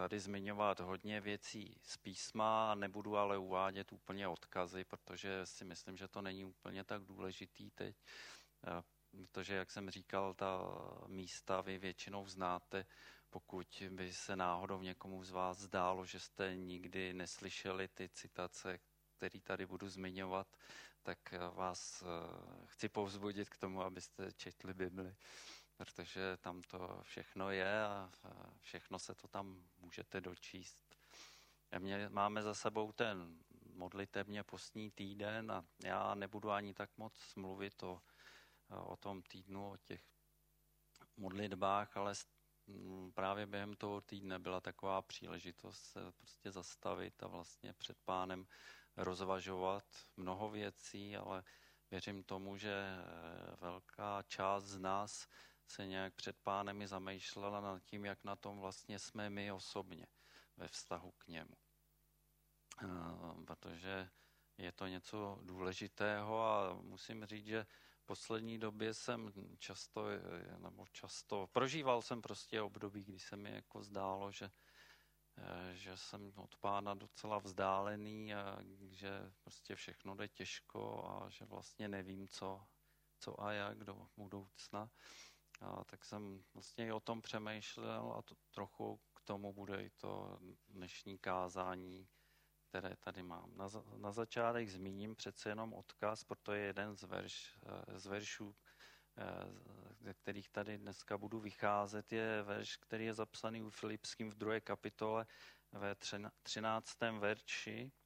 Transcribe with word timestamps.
tady 0.00 0.20
zmiňovat 0.20 0.80
hodně 0.80 1.20
věcí 1.20 1.76
z 1.82 1.96
písma, 1.96 2.74
nebudu 2.74 3.16
ale 3.16 3.38
uvádět 3.38 3.92
úplně 3.92 4.28
odkazy, 4.28 4.84
protože 4.84 5.46
si 5.46 5.64
myslím, 5.64 5.96
že 5.96 6.08
to 6.08 6.22
není 6.22 6.44
úplně 6.44 6.84
tak 6.84 7.02
důležitý 7.02 7.70
teď, 7.70 7.96
protože, 9.32 9.54
jak 9.54 9.70
jsem 9.70 9.90
říkal, 9.90 10.34
ta 10.34 10.60
místa 11.06 11.60
vy 11.60 11.78
většinou 11.78 12.26
znáte, 12.26 12.86
pokud 13.30 13.82
by 13.90 14.12
se 14.12 14.36
náhodou 14.36 14.82
někomu 14.82 15.24
z 15.24 15.30
vás 15.30 15.58
zdálo, 15.58 16.06
že 16.06 16.20
jste 16.20 16.56
nikdy 16.56 17.12
neslyšeli 17.12 17.88
ty 17.88 18.08
citace, 18.08 18.78
které 19.16 19.40
tady 19.40 19.66
budu 19.66 19.88
zmiňovat, 19.88 20.56
tak 21.02 21.34
vás 21.54 22.04
chci 22.66 22.88
povzbudit 22.88 23.48
k 23.48 23.58
tomu, 23.58 23.82
abyste 23.82 24.32
četli 24.32 24.74
Bibli 24.74 25.14
protože 25.80 26.36
tam 26.36 26.62
to 26.62 27.00
všechno 27.02 27.50
je 27.50 27.84
a 27.84 28.10
všechno 28.60 28.98
se 28.98 29.14
to 29.14 29.28
tam 29.28 29.64
můžete 29.78 30.20
dočíst. 30.20 30.96
Mě, 31.78 32.08
máme 32.08 32.42
za 32.42 32.54
sebou 32.54 32.92
ten 32.92 33.38
modlitebně 33.72 34.44
postní 34.44 34.90
týden 34.90 35.52
a 35.52 35.64
já 35.84 36.14
nebudu 36.14 36.50
ani 36.50 36.74
tak 36.74 36.90
moc 36.96 37.34
mluvit 37.36 37.82
o, 37.82 38.02
o 38.68 38.96
tom 38.96 39.22
týdnu, 39.22 39.70
o 39.70 39.76
těch 39.76 40.02
modlitbách, 41.16 41.96
ale 41.96 42.14
právě 43.14 43.46
během 43.46 43.76
toho 43.76 44.00
týdne 44.00 44.38
byla 44.38 44.60
taková 44.60 45.02
příležitost 45.02 45.82
se 45.82 46.12
prostě 46.12 46.50
zastavit 46.50 47.22
a 47.22 47.26
vlastně 47.26 47.72
před 47.72 47.96
pánem 48.04 48.46
rozvažovat 48.96 49.84
mnoho 50.16 50.50
věcí, 50.50 51.16
ale 51.16 51.44
věřím 51.90 52.22
tomu, 52.22 52.56
že 52.56 52.96
velká 53.60 54.22
část 54.22 54.64
z 54.64 54.78
nás 54.78 55.28
se 55.70 55.86
nějak 55.86 56.14
před 56.14 56.36
pánem 56.42 56.82
i 56.82 56.88
zamýšlela 56.88 57.60
nad 57.60 57.82
tím, 57.82 58.04
jak 58.04 58.24
na 58.24 58.36
tom 58.36 58.58
vlastně 58.58 58.98
jsme 58.98 59.30
my 59.30 59.52
osobně 59.52 60.06
ve 60.56 60.68
vztahu 60.68 61.10
k 61.10 61.26
němu. 61.26 61.54
Protože 63.46 64.10
je 64.58 64.72
to 64.72 64.86
něco 64.86 65.38
důležitého 65.42 66.44
a 66.44 66.74
musím 66.74 67.24
říct, 67.24 67.46
že 67.46 67.66
v 68.02 68.06
poslední 68.06 68.58
době 68.58 68.94
jsem 68.94 69.32
často, 69.58 70.04
nebo 70.58 70.86
často, 70.86 71.48
prožíval 71.52 72.02
jsem 72.02 72.22
prostě 72.22 72.62
období, 72.62 73.04
kdy 73.04 73.18
se 73.18 73.36
mi 73.36 73.50
jako 73.50 73.82
zdálo, 73.82 74.32
že, 74.32 74.50
že 75.72 75.96
jsem 75.96 76.32
od 76.36 76.56
pána 76.56 76.94
docela 76.94 77.38
vzdálený 77.38 78.34
a 78.34 78.58
že 78.90 79.32
prostě 79.40 79.74
všechno 79.74 80.14
jde 80.14 80.28
těžko 80.28 81.08
a 81.08 81.30
že 81.30 81.44
vlastně 81.44 81.88
nevím, 81.88 82.28
co, 82.28 82.66
co 83.18 83.42
a 83.42 83.52
jak 83.52 83.84
do 83.84 84.08
budoucna. 84.16 84.90
A 85.60 85.84
tak 85.84 86.04
jsem 86.04 86.44
vlastně 86.54 86.94
o 86.94 87.00
tom 87.00 87.22
přemýšlel 87.22 88.14
a 88.18 88.22
to 88.22 88.34
trochu 88.50 89.00
k 89.14 89.20
tomu 89.20 89.52
bude 89.52 89.84
i 89.84 89.90
to 89.90 90.38
dnešní 90.68 91.18
kázání, 91.18 92.08
které 92.68 92.96
tady 92.96 93.22
mám. 93.22 93.56
Na, 93.56 93.68
na 93.96 94.12
začátek 94.12 94.68
zmíním 94.68 95.16
přece 95.16 95.48
jenom 95.48 95.72
odkaz, 95.72 96.24
protože 96.24 96.58
jeden 96.58 96.96
z, 96.96 97.02
verš, 97.02 97.58
z 97.94 98.06
veršů, 98.06 98.56
eh, 99.16 99.24
ze 100.00 100.14
kterých 100.14 100.48
tady 100.48 100.78
dneska 100.78 101.18
budu 101.18 101.40
vycházet, 101.40 102.12
je 102.12 102.42
verš, 102.42 102.76
který 102.76 103.04
je 103.04 103.14
zapsaný 103.14 103.62
u 103.62 103.70
Filipským 103.70 104.30
v 104.30 104.34
druhé 104.34 104.60
kapitole 104.60 105.26
ve 105.72 105.94
13. 106.42 107.18
verši, 107.18 107.92
Eh, 107.92 107.99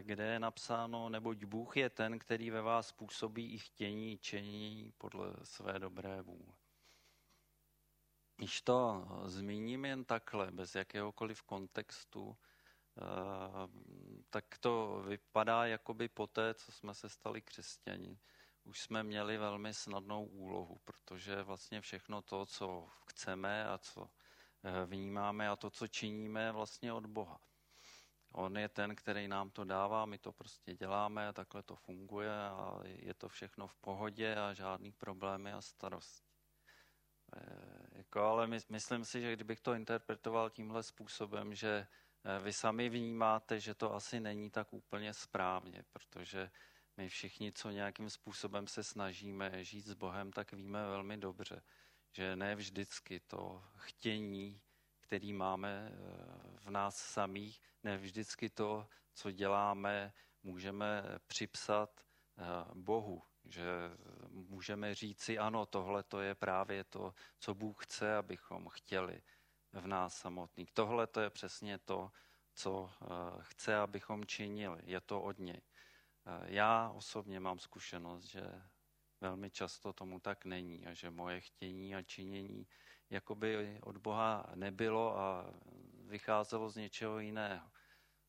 kde 0.00 0.26
je 0.26 0.38
napsáno, 0.38 1.08
neboť 1.08 1.44
Bůh 1.44 1.76
je 1.76 1.90
ten, 1.90 2.18
který 2.18 2.50
ve 2.50 2.62
vás 2.62 2.92
působí 2.92 3.54
i 3.54 3.58
chtění, 3.58 4.18
čení 4.18 4.92
podle 4.98 5.34
své 5.42 5.78
dobré 5.78 6.22
vůle. 6.22 6.54
Když 8.36 8.62
to 8.62 9.08
zmíním 9.24 9.84
jen 9.84 10.04
takhle, 10.04 10.50
bez 10.50 10.74
jakéhokoliv 10.74 11.42
kontextu, 11.42 12.36
eh, 12.36 13.02
tak 14.30 14.58
to 14.58 15.02
vypadá 15.08 15.66
jakoby 15.66 16.08
po 16.08 16.26
té, 16.26 16.54
co 16.54 16.72
jsme 16.72 16.94
se 16.94 17.08
stali 17.08 17.42
křesťani. 17.42 18.18
Už 18.64 18.80
jsme 18.80 19.02
měli 19.02 19.38
velmi 19.38 19.74
snadnou 19.74 20.24
úlohu, 20.24 20.78
protože 20.84 21.42
vlastně 21.42 21.80
všechno 21.80 22.22
to, 22.22 22.46
co 22.46 22.88
chceme 23.06 23.68
a 23.68 23.78
co 23.78 24.10
eh, 24.64 24.86
vnímáme 24.86 25.48
a 25.48 25.56
to, 25.56 25.70
co 25.70 25.86
činíme, 25.86 26.52
vlastně 26.52 26.92
od 26.92 27.06
Boha. 27.06 27.40
On 28.36 28.58
je 28.58 28.68
ten, 28.68 28.96
který 28.96 29.28
nám 29.28 29.50
to 29.50 29.64
dává, 29.64 30.06
my 30.06 30.18
to 30.18 30.32
prostě 30.32 30.74
děláme 30.74 31.32
takhle 31.32 31.62
to 31.62 31.76
funguje 31.76 32.38
a 32.38 32.80
je 32.84 33.14
to 33.14 33.28
všechno 33.28 33.66
v 33.66 33.76
pohodě 33.76 34.36
a 34.36 34.54
žádný 34.54 34.92
problémy 34.92 35.52
a 35.52 35.60
starost. 35.60 36.24
E, 37.36 37.98
jako, 37.98 38.20
ale 38.20 38.46
my, 38.46 38.58
myslím 38.68 39.04
si, 39.04 39.20
že 39.20 39.32
kdybych 39.32 39.60
to 39.60 39.74
interpretoval 39.74 40.50
tímhle 40.50 40.82
způsobem, 40.82 41.54
že 41.54 41.86
e, 42.24 42.38
vy 42.38 42.52
sami 42.52 42.88
vnímáte, 42.88 43.60
že 43.60 43.74
to 43.74 43.94
asi 43.94 44.20
není 44.20 44.50
tak 44.50 44.72
úplně 44.72 45.14
správně, 45.14 45.84
protože 45.92 46.50
my 46.96 47.08
všichni, 47.08 47.52
co 47.52 47.70
nějakým 47.70 48.10
způsobem 48.10 48.66
se 48.66 48.84
snažíme 48.84 49.64
žít 49.64 49.86
s 49.86 49.94
Bohem, 49.94 50.32
tak 50.32 50.52
víme 50.52 50.86
velmi 50.86 51.16
dobře, 51.16 51.62
že 52.12 52.36
ne 52.36 52.54
vždycky 52.54 53.20
to 53.20 53.64
chtění 53.76 54.60
který 55.06 55.32
máme 55.32 55.92
eh, 55.92 56.58
v 56.60 56.70
nás 56.70 56.96
samých. 56.96 57.60
Ne 57.82 57.98
vždycky 57.98 58.50
to, 58.50 58.88
co 59.14 59.30
děláme, 59.30 60.12
můžeme 60.42 61.04
připsat 61.26 62.00
eh, 62.00 62.42
Bohu, 62.74 63.22
že 63.44 63.64
můžeme 64.28 64.94
říci, 64.94 65.38
ano, 65.38 65.66
tohle 65.66 66.02
to 66.02 66.20
je 66.20 66.34
právě 66.34 66.84
to, 66.84 67.14
co 67.38 67.54
Bůh 67.54 67.84
chce, 67.84 68.16
abychom 68.16 68.68
chtěli 68.68 69.22
v 69.72 69.86
nás 69.86 70.16
samotných. 70.16 70.72
Tohle 70.72 71.06
to 71.06 71.20
je 71.20 71.30
přesně 71.30 71.78
to, 71.78 72.10
co 72.54 72.90
eh, 72.90 73.06
chce, 73.40 73.76
abychom 73.76 74.24
činili. 74.24 74.82
Je 74.84 75.00
to 75.00 75.22
od 75.22 75.38
něj. 75.38 75.60
Já 76.46 76.90
osobně 76.90 77.40
mám 77.40 77.58
zkušenost, 77.58 78.24
že 78.24 78.62
velmi 79.20 79.50
často 79.50 79.92
tomu 79.92 80.20
tak 80.20 80.44
není 80.44 80.86
a 80.86 80.94
že 80.94 81.10
moje 81.10 81.40
chtění 81.40 81.94
a 81.94 82.02
činění 82.02 82.66
jakoby 83.10 83.80
od 83.82 83.96
Boha 83.96 84.46
nebylo 84.54 85.18
a 85.18 85.54
vycházelo 86.06 86.70
z 86.70 86.76
něčeho 86.76 87.18
jiného. 87.18 87.70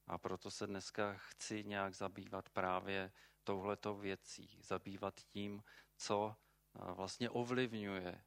A 0.07 0.17
proto 0.17 0.51
se 0.51 0.67
dneska 0.67 1.13
chci 1.13 1.63
nějak 1.63 1.95
zabývat 1.95 2.49
právě 2.49 3.11
touhletou 3.43 3.97
věcí, 3.97 4.59
zabývat 4.61 5.21
tím, 5.21 5.63
co 5.97 6.35
vlastně 6.73 7.29
ovlivňuje 7.29 8.21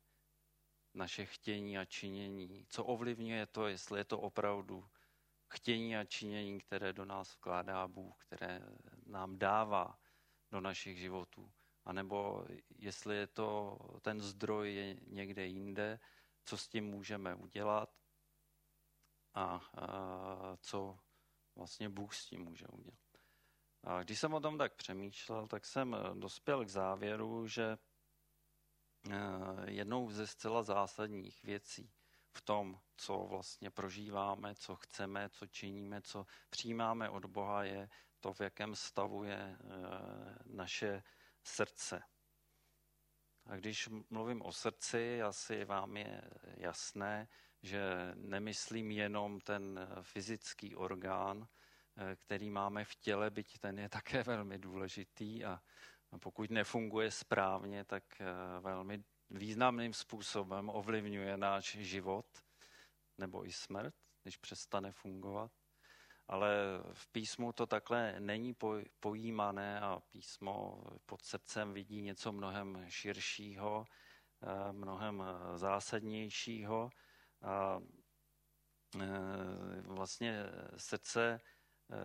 naše 0.94 1.26
chtění 1.26 1.78
a 1.78 1.84
činění, 1.84 2.66
co 2.68 2.84
ovlivňuje 2.84 3.46
to, 3.46 3.66
jestli 3.66 4.00
je 4.00 4.04
to 4.04 4.20
opravdu 4.20 4.88
chtění 5.48 5.96
a 5.96 6.04
činění, 6.04 6.60
které 6.60 6.92
do 6.92 7.04
nás 7.04 7.34
vkládá 7.34 7.88
Bůh, 7.88 8.16
které 8.18 8.60
nám 9.06 9.38
dává 9.38 9.98
do 10.50 10.60
našich 10.60 10.98
životů, 10.98 11.52
anebo 11.84 12.44
jestli 12.78 13.16
je 13.16 13.26
to 13.26 13.78
ten 14.02 14.20
zdroj 14.20 14.74
je 14.74 14.96
někde 15.06 15.46
jinde 15.46 16.00
co 16.44 16.58
s 16.58 16.68
tím 16.68 16.84
můžeme 16.84 17.34
udělat 17.34 17.90
a, 19.34 19.60
co 20.60 20.98
vlastně 21.56 21.88
Bůh 21.88 22.14
s 22.14 22.26
tím 22.26 22.44
může 22.44 22.66
udělat. 22.66 23.10
A 23.84 24.02
když 24.02 24.20
jsem 24.20 24.34
o 24.34 24.40
tom 24.40 24.58
tak 24.58 24.74
přemýšlel, 24.74 25.46
tak 25.46 25.66
jsem 25.66 25.94
eh, 25.94 26.14
dospěl 26.14 26.64
k 26.64 26.68
závěru, 26.68 27.46
že 27.46 27.78
eh, 29.10 29.70
jednou 29.70 30.10
ze 30.10 30.26
zcela 30.26 30.62
zásadních 30.62 31.42
věcí 31.42 31.92
v 32.32 32.42
tom, 32.42 32.80
co 32.96 33.18
vlastně 33.18 33.70
prožíváme, 33.70 34.54
co 34.54 34.76
chceme, 34.76 35.28
co 35.28 35.46
činíme, 35.46 36.02
co 36.02 36.26
přijímáme 36.50 37.10
od 37.10 37.24
Boha, 37.24 37.64
je 37.64 37.88
to, 38.20 38.32
v 38.32 38.40
jakém 38.40 38.74
stavu 38.74 39.24
je 39.24 39.38
eh, 39.38 39.58
naše 40.46 41.02
srdce. 41.44 42.02
A 43.46 43.56
když 43.56 43.88
mluvím 44.10 44.42
o 44.42 44.52
srdci, 44.52 45.22
asi 45.22 45.64
vám 45.64 45.96
je 45.96 46.22
jasné, 46.56 47.28
že 47.62 48.12
nemyslím 48.14 48.90
jenom 48.90 49.40
ten 49.40 49.88
fyzický 50.02 50.76
orgán, 50.76 51.48
eh, 51.96 52.16
který 52.16 52.50
máme 52.50 52.84
v 52.84 52.94
těle, 52.94 53.30
byť 53.30 53.58
ten 53.58 53.78
je 53.78 53.88
také 53.98 54.22
velmi 54.22 54.58
důležitý. 54.58 55.44
A 55.44 55.60
pokud 56.20 56.50
nefunguje 56.50 57.10
správně, 57.10 57.84
tak 57.84 58.04
eh, 58.20 58.24
velmi 58.60 59.04
významným 59.30 59.92
způsobem 59.92 60.68
ovlivňuje 60.68 61.36
náš 61.36 61.76
život 61.76 62.26
nebo 63.18 63.46
i 63.46 63.52
smrt, 63.52 63.94
když 64.22 64.36
přestane 64.36 64.92
fungovat 64.92 65.52
ale 66.30 66.80
v 66.92 67.06
písmu 67.06 67.52
to 67.52 67.66
takhle 67.66 68.20
není 68.20 68.56
pojímané 69.00 69.80
a 69.80 70.00
písmo 70.00 70.84
pod 71.06 71.22
srdcem 71.22 71.72
vidí 71.74 72.02
něco 72.02 72.32
mnohem 72.32 72.84
širšího, 72.88 73.86
eh, 74.42 74.72
mnohem 74.72 75.24
zásadnějšího. 75.54 76.90
A 77.42 77.80
eh, 79.00 79.08
vlastně 79.82 80.44
srdce, 80.76 81.40
eh, 81.90 81.96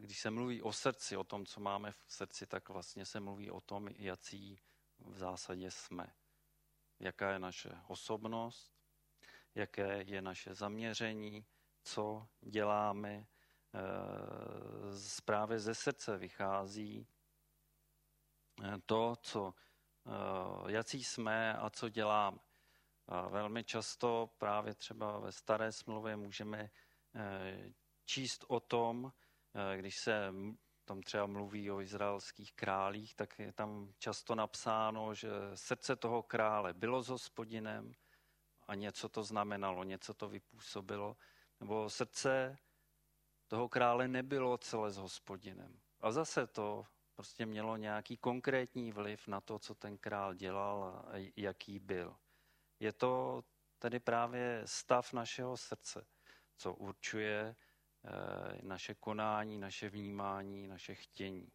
když 0.00 0.20
se 0.20 0.30
mluví 0.30 0.62
o 0.62 0.72
srdci, 0.72 1.16
o 1.16 1.24
tom, 1.24 1.46
co 1.46 1.60
máme 1.60 1.92
v 1.92 2.04
srdci, 2.08 2.46
tak 2.46 2.68
vlastně 2.68 3.06
se 3.06 3.20
mluví 3.20 3.50
o 3.50 3.60
tom, 3.60 3.88
jaký 3.88 4.60
v 4.98 5.18
zásadě 5.18 5.70
jsme. 5.70 6.12
Jaká 7.00 7.32
je 7.32 7.38
naše 7.38 7.70
osobnost, 7.88 8.72
jaké 9.54 10.02
je 10.02 10.22
naše 10.22 10.54
zaměření, 10.54 11.44
co 11.82 12.26
děláme. 12.40 13.26
Právě 15.24 15.58
ze 15.58 15.74
srdce 15.74 16.16
vychází 16.16 17.06
to, 18.86 19.16
co, 19.22 19.54
jací 20.66 21.04
jsme 21.04 21.56
a 21.56 21.70
co 21.70 21.88
děláme. 21.88 22.38
A 23.06 23.28
velmi 23.28 23.64
často 23.64 24.30
právě 24.38 24.74
třeba 24.74 25.18
ve 25.18 25.32
staré 25.32 25.72
smlouvě 25.72 26.16
můžeme 26.16 26.70
číst 28.04 28.44
o 28.48 28.60
tom, 28.60 29.12
když 29.76 29.98
se 29.98 30.32
tam 30.84 31.02
třeba 31.02 31.26
mluví 31.26 31.70
o 31.70 31.80
izraelských 31.80 32.52
králích, 32.52 33.14
tak 33.14 33.38
je 33.38 33.52
tam 33.52 33.92
často 33.98 34.34
napsáno, 34.34 35.14
že 35.14 35.28
srdce 35.54 35.96
toho 35.96 36.22
krále 36.22 36.74
bylo 36.74 37.02
s 37.02 37.08
hospodinem 37.08 37.92
a 38.66 38.74
něco 38.74 39.08
to 39.08 39.22
znamenalo, 39.22 39.84
něco 39.84 40.14
to 40.14 40.28
vypůsobilo, 40.28 41.16
nebo 41.62 41.90
srdce 41.90 42.58
toho 43.46 43.68
krále 43.68 44.08
nebylo 44.08 44.58
celé 44.58 44.90
s 44.90 44.96
hospodinem. 44.96 45.80
A 46.00 46.12
zase 46.12 46.46
to 46.46 46.86
prostě 47.14 47.46
mělo 47.46 47.76
nějaký 47.76 48.16
konkrétní 48.16 48.92
vliv 48.92 49.28
na 49.28 49.40
to, 49.40 49.58
co 49.58 49.74
ten 49.74 49.98
král 49.98 50.34
dělal 50.34 50.84
a 50.84 51.32
jaký 51.36 51.78
byl. 51.78 52.16
Je 52.80 52.92
to 52.92 53.42
tedy 53.78 54.00
právě 54.00 54.62
stav 54.64 55.12
našeho 55.12 55.56
srdce, 55.56 56.06
co 56.56 56.74
určuje, 56.74 57.56
Eh, 58.04 58.58
naše 58.62 58.94
konání, 58.94 59.58
naše 59.58 59.88
vnímání, 59.88 60.66
naše 60.68 60.94
chtění. 60.94 61.52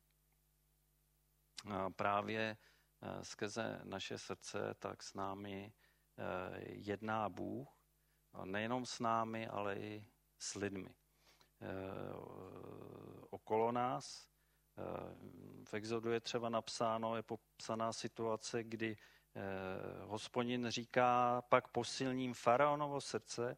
A 1.72 1.90
právě 1.90 2.58
eh, 3.02 3.26
skrze 3.26 3.82
naše 3.84 4.18
srdce 4.18 4.76
tak 4.80 5.04
s 5.04 5.14
námi 5.14 5.74
eh, 6.18 6.64
jedná 6.64 7.30
Bůh, 7.30 7.77
nejenom 8.46 8.86
s 8.86 9.00
námi, 9.00 9.48
ale 9.48 9.76
i 9.76 10.06
s 10.40 10.56
lidmi. 10.56 10.96
Okolo 13.30 13.72
nás 13.72 14.28
v 15.64 15.74
Exodu 15.74 16.12
je 16.12 16.20
třeba 16.20 16.50
napsáno, 16.50 17.16
je 17.16 17.24
popsaná 17.24 17.94
situace, 17.94 18.64
kdy 18.64 18.98
hospodin 20.06 20.70
říká, 20.70 21.42
pak 21.50 21.68
posilním 21.68 22.34
faraonovo 22.34 23.02
srdce 23.02 23.56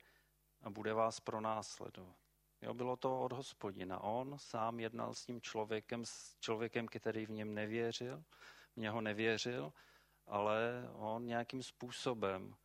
a 0.62 0.70
bude 0.70 0.94
vás 0.94 1.20
pronásledovat. 1.20 2.16
Jo, 2.62 2.74
bylo 2.74 2.96
to 2.98 3.22
od 3.22 3.32
hospodina. 3.32 4.00
On 4.00 4.38
sám 4.38 4.80
jednal 4.80 5.14
s 5.14 5.26
tím 5.26 5.42
člověkem, 5.42 6.06
s 6.06 6.36
člověkem, 6.40 6.88
který 6.88 7.26
v 7.26 7.32
něm 7.32 7.54
nevěřil, 7.54 8.24
v 8.76 8.78
něho 8.78 9.02
nevěřil, 9.02 9.74
ale 10.28 10.90
on 10.94 11.26
nějakým 11.26 11.64
způsobem 11.64 12.56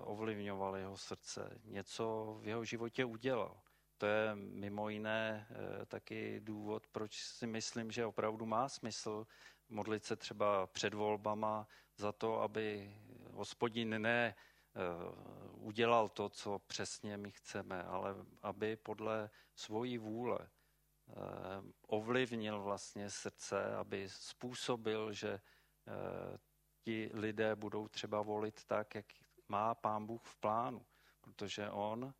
ovlivňoval 0.00 0.76
jeho 0.76 0.96
srdce. 0.96 1.60
Něco 1.64 2.36
v 2.40 2.46
jeho 2.46 2.64
životě 2.64 3.04
udělal. 3.04 3.60
To 3.98 4.06
je 4.06 4.34
mimo 4.34 4.88
jiné 4.88 5.46
uh, 5.50 5.84
taky 5.84 6.40
důvod, 6.40 6.86
proč 6.86 7.16
si 7.16 7.46
myslím, 7.46 7.90
že 7.90 8.06
opravdu 8.06 8.46
má 8.46 8.68
smysl 8.68 9.26
modlit 9.68 10.04
se 10.04 10.16
třeba 10.16 10.66
před 10.66 10.94
volbama 10.94 11.66
za 11.96 12.12
to, 12.12 12.40
aby 12.40 12.96
hospodin 13.30 14.02
ne 14.02 14.34
Eh, 14.74 15.12
udělal 15.52 16.08
to, 16.08 16.28
co 16.28 16.58
přesně 16.58 17.16
my 17.16 17.30
chceme, 17.30 17.82
ale 17.82 18.14
aby 18.42 18.76
podle 18.76 19.30
svojí 19.54 19.98
vůle 19.98 20.38
eh, 20.40 21.14
ovlivnil 21.86 22.62
vlastně 22.62 23.10
srdce, 23.10 23.74
aby 23.76 24.08
způsobil, 24.08 25.12
že 25.12 25.32
eh, 25.32 26.38
ti 26.84 27.10
lidé 27.14 27.56
budou 27.56 27.88
třeba 27.88 28.22
volit 28.22 28.64
tak, 28.64 28.94
jak 28.94 29.06
má 29.52 29.74
pán 29.74 30.06
Bůh 30.06 30.22
v 30.24 30.36
plánu, 30.36 30.86
protože 31.20 31.70
on 31.70 32.14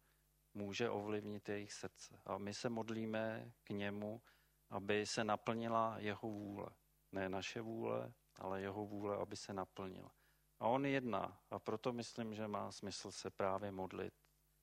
může 0.54 0.90
ovlivnit 0.90 1.48
jejich 1.48 1.72
srdce. 1.72 2.20
A 2.26 2.38
my 2.38 2.54
se 2.54 2.68
modlíme 2.68 3.52
k 3.64 3.70
němu, 3.70 4.22
aby 4.70 5.06
se 5.06 5.24
naplnila 5.24 5.98
jeho 5.98 6.28
vůle. 6.28 6.68
Ne 7.12 7.28
naše 7.28 7.60
vůle, 7.60 8.12
ale 8.38 8.60
jeho 8.60 8.86
vůle, 8.86 9.16
aby 9.16 9.36
se 9.36 9.52
naplnila. 9.52 10.12
A 10.60 10.66
on 10.68 10.86
jedná. 10.86 11.40
A 11.50 11.58
proto 11.58 11.92
myslím, 11.92 12.34
že 12.34 12.48
má 12.48 12.72
smysl 12.72 13.12
se 13.12 13.30
právě 13.30 13.70
modlit. 13.70 14.14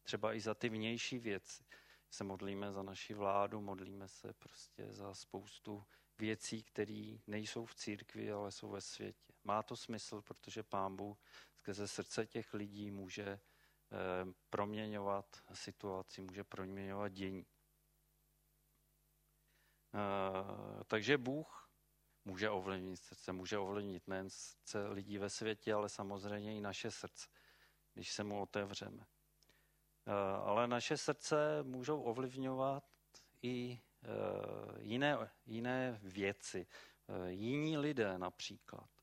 Třeba 0.04 0.34
i 0.34 0.40
za 0.40 0.54
ty 0.54 0.70
vnější 0.70 1.20
věci. 1.20 1.64
Se 2.10 2.24
modlíme 2.24 2.72
za 2.72 2.84
naši 2.84 3.14
vládu, 3.14 3.62
modlíme 3.62 4.08
se 4.08 4.34
prostě 4.34 4.92
za 4.92 5.14
spoustu 5.14 5.84
věcí, 6.18 6.64
které 6.64 7.18
nejsou 7.28 7.66
v 7.66 7.76
církvi, 7.76 8.32
ale 8.32 8.52
jsou 8.52 8.70
ve 8.70 8.82
světě. 8.82 9.34
Má 9.44 9.64
to 9.64 9.76
smysl, 9.76 10.22
protože 10.22 10.64
Pán 10.64 10.96
Bůh 10.96 11.18
skrze 11.70 11.88
srdce 11.88 12.26
těch 12.26 12.54
lidí 12.54 12.92
může 12.92 13.24
eh, 13.28 13.40
proměňovat 14.50 15.26
situaci, 15.54 16.22
může 16.22 16.44
proměňovat 16.44 17.12
dění. 17.12 17.46
Eh, 19.94 20.84
takže 20.84 21.18
Bůh 21.18 21.70
může 22.26 22.50
ovlivnit 22.50 23.00
srdce, 23.00 23.34
může 23.34 23.58
ovlivnit 23.58 24.08
nejen 24.08 24.30
srdce 24.30 24.88
lidí 24.88 25.18
ve 25.18 25.30
světě, 25.30 25.74
ale 25.74 25.90
samozřejmě 25.90 26.58
i 26.58 26.62
naše 26.62 26.92
srdce, 26.92 27.28
když 27.94 28.12
se 28.12 28.24
mu 28.24 28.42
otevřeme. 28.42 29.06
Eh, 30.08 30.12
ale 30.44 30.68
naše 30.68 30.98
srdce 30.98 31.64
můžou 31.64 32.02
ovlivňovat 32.02 32.84
i 33.42 33.82
jiné, 34.80 35.32
jiné 35.46 36.00
věci, 36.04 36.68
jiní 37.28 37.78
lidé 37.78 38.18
například. 38.18 38.99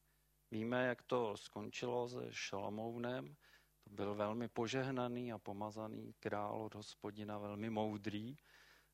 Víme, 0.50 0.87
jak 0.87 1.02
to 1.02 1.37
skončilo 1.37 2.08
se 2.08 2.26
Šalamounem. 2.31 3.37
To 3.84 3.90
byl 3.90 4.14
velmi 4.14 4.48
požehnaný 4.48 5.32
a 5.32 5.38
pomazaný 5.38 6.14
král 6.19 6.62
od 6.62 6.75
hospodina, 6.75 7.38
velmi 7.38 7.70
moudrý, 7.70 8.37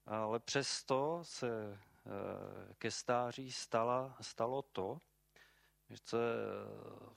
ale 0.07 0.41
přesto 0.41 1.21
se 1.23 1.79
Eh, 2.07 2.75
ke 2.79 2.91
stáří 2.91 3.53
stala, 3.53 4.17
stalo 4.21 4.63
to, 4.63 4.99
že 5.91 6.17
je 6.17 6.21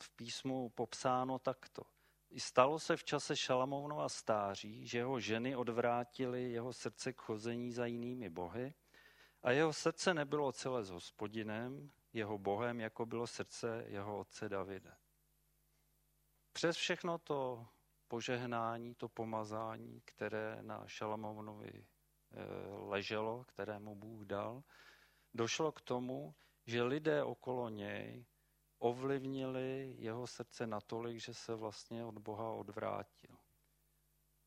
v 0.03 0.09
písmu 0.15 0.69
popsáno 0.69 1.39
takto. 1.39 1.83
Stalo 2.37 2.79
se 2.79 2.97
v 2.97 3.03
čase 3.03 3.35
Šalamounova 3.35 4.09
stáří, 4.09 4.87
že 4.87 4.97
jeho 4.97 5.19
ženy 5.19 5.55
odvrátily 5.55 6.51
jeho 6.51 6.73
srdce 6.73 7.13
k 7.13 7.21
chození 7.21 7.71
za 7.71 7.85
jinými 7.85 8.29
bohy 8.29 8.73
a 9.43 9.51
jeho 9.51 9.73
srdce 9.73 10.13
nebylo 10.13 10.51
celé 10.51 10.83
s 10.83 10.89
hospodinem, 10.89 11.91
jeho 12.15 12.37
bohem, 12.37 12.79
jako 12.79 13.05
bylo 13.05 13.27
srdce 13.27 13.83
jeho 13.87 14.19
otce 14.19 14.49
Davide. 14.49 14.95
Přes 16.53 16.77
všechno 16.77 17.17
to 17.17 17.67
požehnání, 18.07 18.95
to 18.95 19.09
pomazání, 19.09 20.01
které 20.05 20.57
na 20.61 20.87
Šalamounovi 20.87 21.85
Eh, 22.35 22.43
leželo, 22.69 23.43
kterému 23.43 23.95
Bůh 23.95 24.25
dal, 24.25 24.63
došlo 25.33 25.71
k 25.71 25.81
tomu, 25.81 26.35
že 26.65 26.83
lidé 26.83 27.23
okolo 27.23 27.69
něj 27.69 28.25
ovlivnili 28.79 29.95
jeho 29.97 30.27
srdce 30.27 30.67
natolik, 30.67 31.19
že 31.19 31.33
se 31.33 31.55
vlastně 31.55 32.05
od 32.05 32.17
Boha 32.17 32.51
odvrátil. 32.51 33.37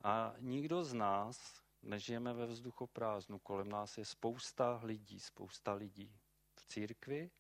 A 0.05 0.35
nikdo 0.39 0.85
z 0.85 0.95
nás 0.95 1.63
nežijeme 1.83 2.35
ve 2.35 2.47
vzduchoprázdnu. 2.47 3.39
Kolem 3.39 3.69
nás 3.69 3.99
je 3.99 4.05
spousta 4.05 4.81
lidí, 4.83 5.21
spousta 5.21 5.73
lidí 5.73 6.21
v 6.55 6.63
církvi, 6.67 7.31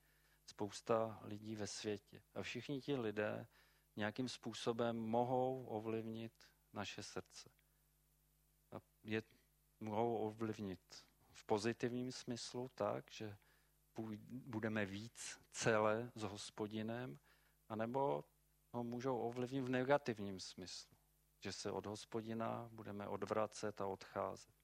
spousta 0.48 1.20
lidí 1.22 1.56
ve 1.56 1.66
světě. 1.66 2.22
A 2.34 2.42
všichni 2.42 2.80
ti 2.80 2.96
lidé 2.96 3.46
nějakým 3.96 4.28
způsobem 4.28 4.96
mohou 4.96 5.66
ovlivnit 5.66 6.32
naše 6.72 7.02
srdce. 7.02 7.50
A 8.72 8.76
je 9.04 9.22
mohou 9.80 10.16
ovlivnit 10.16 10.80
v 11.30 11.44
pozitivním 11.44 12.12
smyslu 12.12 12.70
tak, 12.74 13.10
že 13.10 13.36
budeme 14.30 14.86
víc 14.86 15.40
celé 15.50 16.12
s 16.14 16.22
hospodinem, 16.22 17.18
anebo 17.68 18.24
ho 18.72 18.84
můžou 18.84 19.18
ovlivnit 19.18 19.64
v 19.64 19.68
negativním 19.68 20.40
smyslu, 20.40 20.96
že 21.40 21.52
se 21.52 21.70
od 21.70 21.86
hospodina 21.86 22.68
budeme 22.72 23.08
odvracet 23.08 23.80
a 23.80 23.86
odcházet. 23.86 24.57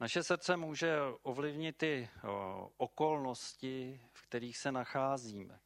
Naše 0.00 0.22
srdce 0.22 0.56
může 0.56 0.98
ovlivnit 1.22 1.82
i 1.82 2.08
okolnosti, 2.76 4.00
v 4.12 4.22
kterých 4.22 4.56
se 4.56 4.72
nacházíme. 4.72 5.60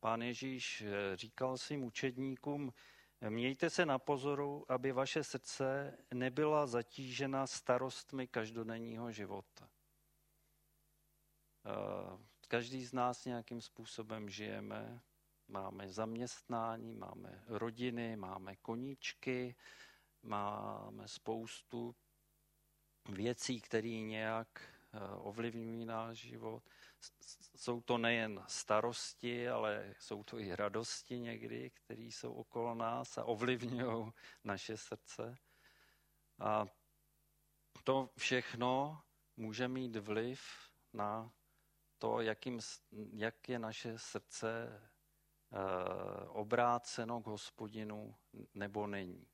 Pán 0.00 0.22
Ježíš 0.22 0.82
eh, 0.82 1.16
říkal 1.16 1.58
svým 1.58 1.84
učedníkům, 1.84 2.72
Mějte 3.28 3.70
se 3.70 3.86
na 3.86 3.98
pozoru, 3.98 4.64
aby 4.68 4.92
vaše 4.92 5.24
srdce 5.24 5.98
nebyla 6.14 6.66
zatížena 6.66 7.46
starostmi 7.46 8.28
každodenního 8.28 9.12
života. 9.12 9.68
Každý 12.48 12.84
z 12.84 12.92
nás 12.92 13.24
nějakým 13.24 13.60
způsobem 13.60 14.28
žijeme, 14.28 15.00
máme 15.48 15.92
zaměstnání, 15.92 16.94
máme 16.94 17.44
rodiny, 17.46 18.16
máme 18.16 18.56
koníčky, 18.56 19.56
máme 20.22 21.08
spoustu 21.08 21.94
věcí, 23.14 23.60
které 23.60 23.88
nějak 23.88 24.48
ovlivňují 25.16 25.84
náš 25.84 26.18
život. 26.18 26.62
jsou 27.56 27.80
to 27.80 27.98
nejen 27.98 28.44
starosti, 28.48 29.48
ale 29.48 29.94
jsou 29.98 30.24
to 30.24 30.38
i 30.38 30.56
radosti 30.56 31.18
někdy, 31.18 31.70
které 31.70 32.02
jsou 32.02 32.32
okolo 32.32 32.74
nás 32.74 33.18
a 33.18 33.24
ovlivňují 33.24 34.12
naše 34.44 34.76
srdce. 34.76 35.36
A 36.38 36.66
to 37.84 38.10
všechno 38.16 39.02
může 39.36 39.68
mít 39.68 39.96
vliv 39.96 40.40
na 40.92 41.32
to, 41.98 42.20
jakým, 42.20 42.60
jak 43.12 43.48
je 43.48 43.58
naše 43.58 43.98
srdce 43.98 44.80
eh, 45.52 46.28
obráceno 46.28 47.22
k 47.22 47.26
hospodinu 47.26 48.14
nebo 48.54 48.86
není. 48.86 49.26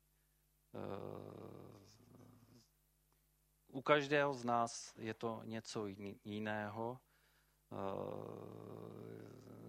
Eh, 3.76 3.78
u 3.78 3.83
každého 3.83 4.35
z 4.35 4.45
nás 4.45 4.95
je 4.99 5.14
to 5.14 5.40
něco 5.45 5.87
jiného. 6.25 6.99
Eh, 7.73 7.76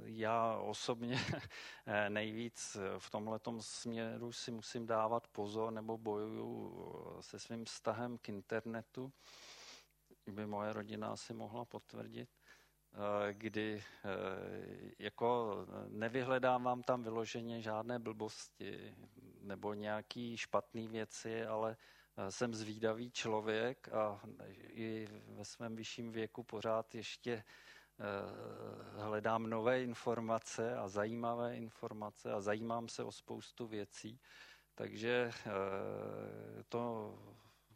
já 0.03 0.57
osobně 0.57 1.17
nejvíc 2.09 2.77
v 2.97 3.09
tomhle 3.09 3.39
směru 3.59 4.31
si 4.31 4.51
musím 4.51 4.87
dávat 4.87 5.27
pozor 5.27 5.73
nebo 5.73 5.97
bojuju 5.97 7.17
se 7.21 7.39
svým 7.39 7.65
vztahem 7.65 8.17
k 8.17 8.29
internetu, 8.29 9.11
by 10.27 10.45
moje 10.45 10.73
rodina 10.73 11.07
asi 11.07 11.33
mohla 11.33 11.65
potvrdit, 11.65 12.29
eh, 12.93 13.33
kdy 13.33 13.83
eh, 13.83 14.09
jako 14.99 15.57
nevyhledávám 15.87 16.83
tam 16.83 17.03
vyloženě 17.03 17.61
žádné 17.61 17.99
blbosti 17.99 18.95
nebo 19.41 19.73
nějaký 19.73 20.37
špatné 20.37 20.87
věci, 20.87 21.45
ale 21.45 21.77
jsem 22.29 22.53
zvídavý 22.53 23.11
člověk 23.11 23.89
a 23.89 24.21
i 24.69 25.07
ve 25.27 25.45
svém 25.45 25.75
vyšším 25.75 26.11
věku 26.11 26.43
pořád 26.43 26.95
ještě 26.95 27.43
Eh, 27.99 29.01
hledám 29.01 29.49
nové 29.49 29.83
informace 29.83 30.75
a 30.75 30.87
zajímavé 30.87 31.55
informace 31.55 32.31
a 32.31 32.41
zajímám 32.41 32.89
se 32.89 33.03
o 33.03 33.11
spoustu 33.11 33.67
věcí. 33.67 34.19
Takže 34.75 35.31
eh, 35.31 36.63
to 36.69 37.13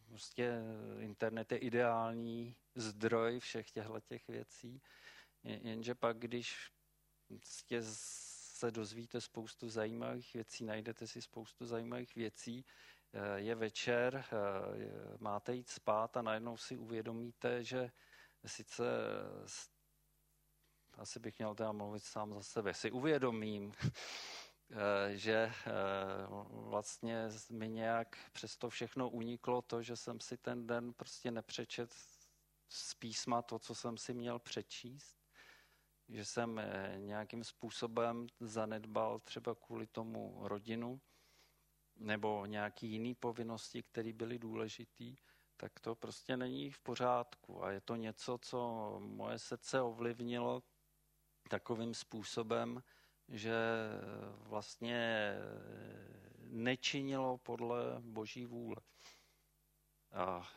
prostě 0.05 0.53
internet 0.99 1.51
je 1.51 1.57
ideální 1.57 2.55
zdroj 2.75 3.39
všech 3.39 3.71
těchto 3.71 3.99
těch 3.99 4.27
věcí. 4.27 4.81
Jenže 5.43 5.95
pak, 5.95 6.17
když 6.19 6.71
prostě 7.27 7.79
se 7.81 8.71
dozvíte 8.71 9.21
spoustu 9.21 9.69
zajímavých 9.69 10.33
věcí, 10.33 10.63
najdete 10.63 11.07
si 11.07 11.21
spoustu 11.21 11.65
zajímavých 11.65 12.15
věcí, 12.15 12.65
eh, 12.65 13.00
je 13.35 13.55
večer, 13.55 14.25
máte 15.19 15.55
jít 15.55 15.69
spát 15.69 16.17
a 16.17 16.21
najednou 16.21 16.57
si 16.57 16.77
uvědomíte, 16.77 17.63
že 17.63 17.91
sice 18.45 18.83
asi 20.97 21.19
bych 21.19 21.39
měl 21.39 21.55
teda 21.55 21.71
mluvit 21.71 22.03
sám 22.03 22.33
za 22.33 22.43
sebe, 22.43 22.73
si 22.73 22.91
uvědomím, 22.91 23.73
eh, 24.71 25.17
že 25.17 25.33
eh, 25.33 25.71
vlastně 26.49 27.29
mi 27.49 27.69
nějak 27.69 28.17
přes 28.31 28.57
to 28.57 28.69
všechno 28.69 29.09
uniklo 29.09 29.61
to, 29.61 29.81
že 29.81 29.95
jsem 29.95 30.19
si 30.19 30.37
ten 30.37 30.67
den 30.67 30.93
prostě 30.93 31.31
nepřečet 31.31 31.93
z 32.69 32.93
písma 32.93 33.41
to, 33.41 33.59
co 33.59 33.75
jsem 33.75 33.97
si 33.97 34.13
měl 34.13 34.39
přečíst, 34.39 35.15
že 36.09 36.25
jsem 36.25 36.59
eh, 36.59 36.95
nějakým 36.97 37.43
způsobem 37.43 38.27
zanedbal 38.39 39.19
třeba 39.19 39.55
kvůli 39.55 39.87
tomu 39.87 40.47
rodinu 40.47 41.01
nebo 42.01 42.45
nějaký 42.45 42.87
jiný 42.87 43.15
povinnosti, 43.15 43.83
které 43.83 44.13
byly 44.13 44.39
důležité, 44.39 45.05
tak 45.57 45.79
to 45.79 45.95
prostě 45.95 46.37
není 46.37 46.71
v 46.71 46.79
pořádku. 46.79 47.63
A 47.63 47.71
je 47.71 47.81
to 47.81 47.95
něco, 47.95 48.37
co 48.41 48.95
moje 48.99 49.39
srdce 49.39 49.81
ovlivnilo 49.81 50.63
takovým 51.49 51.93
způsobem, 51.93 52.83
že 53.27 53.55
vlastně 54.37 55.33
nečinilo 56.39 57.37
podle 57.37 57.77
boží 57.99 58.45
vůle. 58.45 58.75
A, 60.11 60.47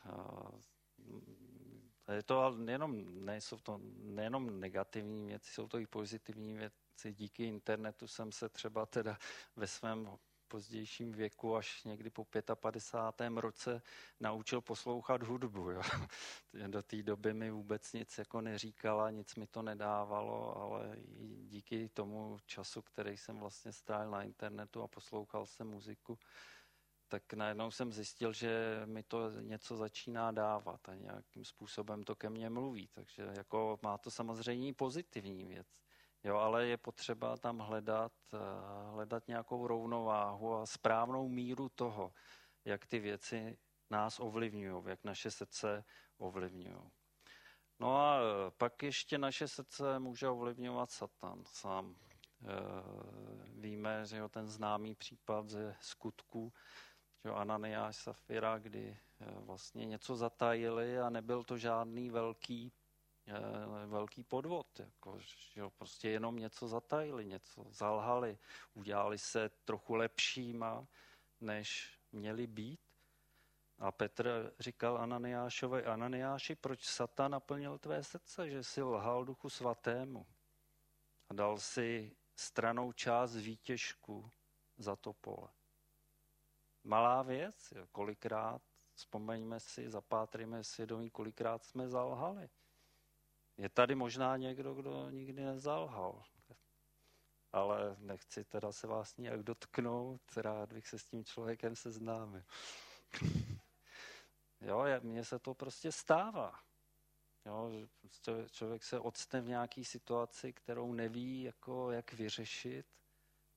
a 2.07 2.13
je 2.13 2.23
to 2.23 2.41
ale 2.41 2.59
nejenom, 2.59 3.25
nejsou 3.25 3.59
to 3.59 3.81
nejenom 4.03 4.61
negativní 4.61 5.27
věci, 5.27 5.53
jsou 5.53 5.69
to 5.69 5.79
i 5.79 5.87
pozitivní 5.87 6.55
věci. 6.55 7.13
Díky 7.13 7.45
internetu 7.45 8.07
jsem 8.07 8.33
se 8.33 8.49
třeba 8.49 8.87
teda 8.87 9.19
ve 9.57 9.67
svém 9.67 10.19
pozdějším 10.49 11.13
věku, 11.13 11.57
až 11.57 11.85
někdy 11.85 12.11
po 12.11 12.27
55. 12.55 13.41
roce 13.41 13.83
naučil 14.21 14.61
poslouchat 14.61 15.23
hudbu. 15.23 15.71
Jo. 15.71 15.83
Do 16.69 16.83
té 16.83 17.03
doby 17.03 17.35
mi 17.35 17.51
vůbec 17.51 17.93
nic 17.93 18.19
jako 18.19 18.41
neříkala, 18.41 19.11
nic 19.11 19.35
mi 19.35 19.47
to 19.47 19.63
nedávalo, 19.63 20.57
ale 20.57 20.97
díky 21.49 21.89
tomu 21.89 22.39
času, 22.47 22.83
který 22.83 23.17
jsem 23.17 23.39
vlastně 23.39 23.73
strávil 23.73 24.11
na 24.11 24.23
internetu 24.23 24.83
a 24.83 24.89
poslouchal 24.89 25.47
jsem 25.47 25.67
muziku, 25.67 26.19
tak 27.09 27.33
najednou 27.33 27.71
jsem 27.71 27.93
zjistil, 27.93 28.33
že 28.33 28.83
mi 28.85 29.03
to 29.03 29.31
něco 29.41 29.77
začíná 29.77 30.31
dávat 30.31 30.89
a 30.89 30.95
nějakým 30.95 31.45
způsobem 31.45 32.03
to 32.03 32.15
ke 32.15 32.31
mně 32.31 32.51
mluví. 32.51 32.89
Takže 32.89 33.23
jako 33.37 33.79
má 33.83 33.99
to 33.99 34.11
samozřejmě 34.11 34.75
pozitivní 34.75 35.45
věc. 35.45 35.84
Jo, 36.25 36.37
ale 36.37 36.66
je 36.66 36.76
potřeba 36.76 37.37
tam 37.37 37.59
hledat, 37.59 38.12
eh, 38.35 38.38
hledat 38.90 39.28
nějakou 39.28 39.66
rovnováhu 39.66 40.54
a 40.54 40.66
správnou 40.66 41.28
míru 41.28 41.69
toho, 41.69 42.12
jak 42.64 42.87
ty 42.87 42.99
věci 42.99 43.59
nás 43.90 44.21
ovlivňují, 44.21 44.85
jak 44.87 45.04
naše 45.04 45.31
srdce 45.31 45.85
ovlivňují. 46.19 46.90
No 47.81 47.97
a 47.97 48.19
eh, 48.19 48.50
pak 48.50 48.83
ještě 48.83 49.19
naše 49.19 49.49
srdce 49.49 49.99
může 49.99 50.28
ovlivňovat 50.28 50.90
Satan 50.90 51.43
sám. 51.47 51.97
Eh, 51.97 52.47
víme, 53.61 54.07
že 54.07 54.16
jo, 54.16 54.28
ten 54.28 54.49
známý 54.49 54.95
případ 54.95 55.49
ze 55.49 55.76
skutků, 55.81 56.52
že 57.25 57.31
Ananiáš 57.31 57.97
Safira, 57.97 58.59
kdy 58.59 58.99
vlastně 59.21 59.87
něco 59.87 60.16
zatajili 60.16 60.99
a 60.99 61.11
nebyl 61.11 61.45
to 61.45 61.59
žádný 61.59 62.11
velký 62.11 62.73
velký 63.87 64.25
podvod, 64.25 64.81
jako, 64.81 65.19
že 65.19 65.61
jo, 65.61 65.71
prostě 65.71 66.09
jenom 66.09 66.37
něco 66.37 66.69
zatajili, 66.69 67.26
něco 67.26 67.64
zalhali, 67.69 68.38
udělali 68.75 69.19
se 69.19 69.49
trochu 69.49 69.95
lepšíma, 69.95 70.87
než 71.40 71.99
měli 72.12 72.47
být. 72.47 72.81
A 73.78 73.93
Petr 73.93 74.54
říkal 74.59 74.99
Ananiášovi, 74.99 75.85
Ananiáši, 75.85 76.54
proč 76.54 76.85
Satan 76.85 77.31
naplnil 77.31 77.78
tvé 77.78 78.04
srdce, 78.04 78.50
že 78.50 78.64
si 78.64 78.83
lhal 78.83 79.25
duchu 79.25 79.50
svatému 79.50 80.26
a 81.28 81.35
dal 81.35 81.59
si 81.59 82.16
stranou 82.37 82.93
část 82.93 83.35
výtěžku 83.37 84.31
za 84.76 84.97
to 84.97 85.12
pole. 85.12 85.49
Malá 86.85 87.23
věc, 87.23 87.73
kolikrát, 87.93 88.62
vzpomeňme 88.95 89.61
si, 89.61 89.90
zapátríme 89.90 90.64
svědomí, 90.64 91.11
kolikrát 91.11 91.64
jsme 91.64 91.88
zalhali. 91.88 92.50
Je 93.56 93.68
tady 93.68 93.94
možná 93.94 94.37
někdo, 94.37 94.75
kdo 94.75 95.11
nikdy 95.11 95.44
nezalhal. 95.44 96.25
Ale 97.52 97.96
nechci 97.99 98.44
teda 98.44 98.73
se 98.73 98.87
vás 98.87 99.16
nějak 99.16 99.42
dotknout, 99.42 100.37
rád 100.37 100.73
bych 100.73 100.88
se 100.88 100.99
s 100.99 101.04
tím 101.04 101.25
člověkem 101.25 101.76
seznámil. 101.76 102.42
jo, 104.61 104.84
mně 105.00 105.25
se 105.25 105.38
to 105.38 105.54
prostě 105.54 105.92
stává. 105.92 106.61
Jo, 107.46 107.70
člověk 108.50 108.84
se 108.84 109.00
odstne 109.00 109.40
v 109.40 109.49
nějaké 109.49 109.84
situaci, 109.84 110.52
kterou 110.52 110.92
neví, 110.92 111.42
jako, 111.42 111.90
jak 111.90 112.12
vyřešit, 112.12 112.87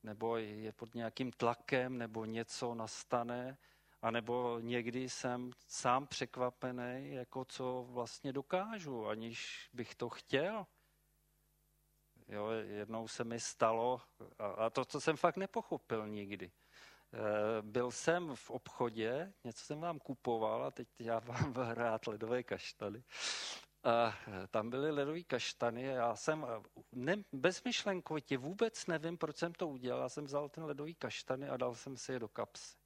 nebo 0.02 0.36
je 0.36 0.72
pod 0.72 0.94
nějakým 0.94 1.32
tlakem, 1.32 1.98
nebo 1.98 2.24
něco 2.24 2.74
nastane 2.74 3.58
a 4.02 4.10
nebo 4.10 4.58
někdy 4.60 5.08
jsem 5.08 5.50
sám 5.66 6.06
překvapený, 6.06 7.14
jako 7.14 7.44
co 7.44 7.86
vlastně 7.88 8.32
dokážu, 8.32 9.06
aniž 9.06 9.70
bych 9.72 9.94
to 9.94 10.08
chtěl. 10.08 10.66
Jo, 12.28 12.50
jednou 12.50 13.08
se 13.08 13.24
mi 13.24 13.40
stalo, 13.40 14.00
a 14.56 14.70
to, 14.70 14.84
co 14.84 15.00
jsem 15.00 15.16
fakt 15.16 15.36
nepochopil 15.36 16.08
nikdy. 16.08 16.50
Eh, 17.12 17.62
byl 17.62 17.90
jsem 17.90 18.34
v 18.34 18.50
obchodě, 18.50 19.32
něco 19.44 19.64
jsem 19.64 19.80
vám 19.80 19.98
kupoval 19.98 20.64
a 20.64 20.70
teď 20.70 20.88
já 20.98 21.18
vám 21.18 21.52
rád 21.74 22.06
ledové 22.06 22.42
kaštany. 22.42 23.04
A 23.84 24.18
tam 24.50 24.70
byly 24.70 24.90
ledové 24.90 25.22
kaštany 25.22 25.90
a 25.90 25.92
já 25.92 26.16
jsem 26.16 26.46
ne, 26.92 27.16
bezmyšlenkovitě 27.32 28.38
vůbec 28.38 28.86
nevím, 28.86 29.18
proč 29.18 29.36
jsem 29.36 29.52
to 29.52 29.68
udělal. 29.68 30.02
Já 30.02 30.08
jsem 30.08 30.24
vzal 30.24 30.48
ten 30.48 30.64
ledový 30.64 30.94
kaštany 30.94 31.48
a 31.48 31.56
dal 31.56 31.74
jsem 31.74 31.96
si 31.96 32.12
je 32.12 32.18
do 32.18 32.28
kapsy 32.28 32.77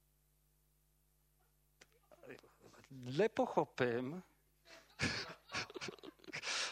nepochopím, 2.93 4.23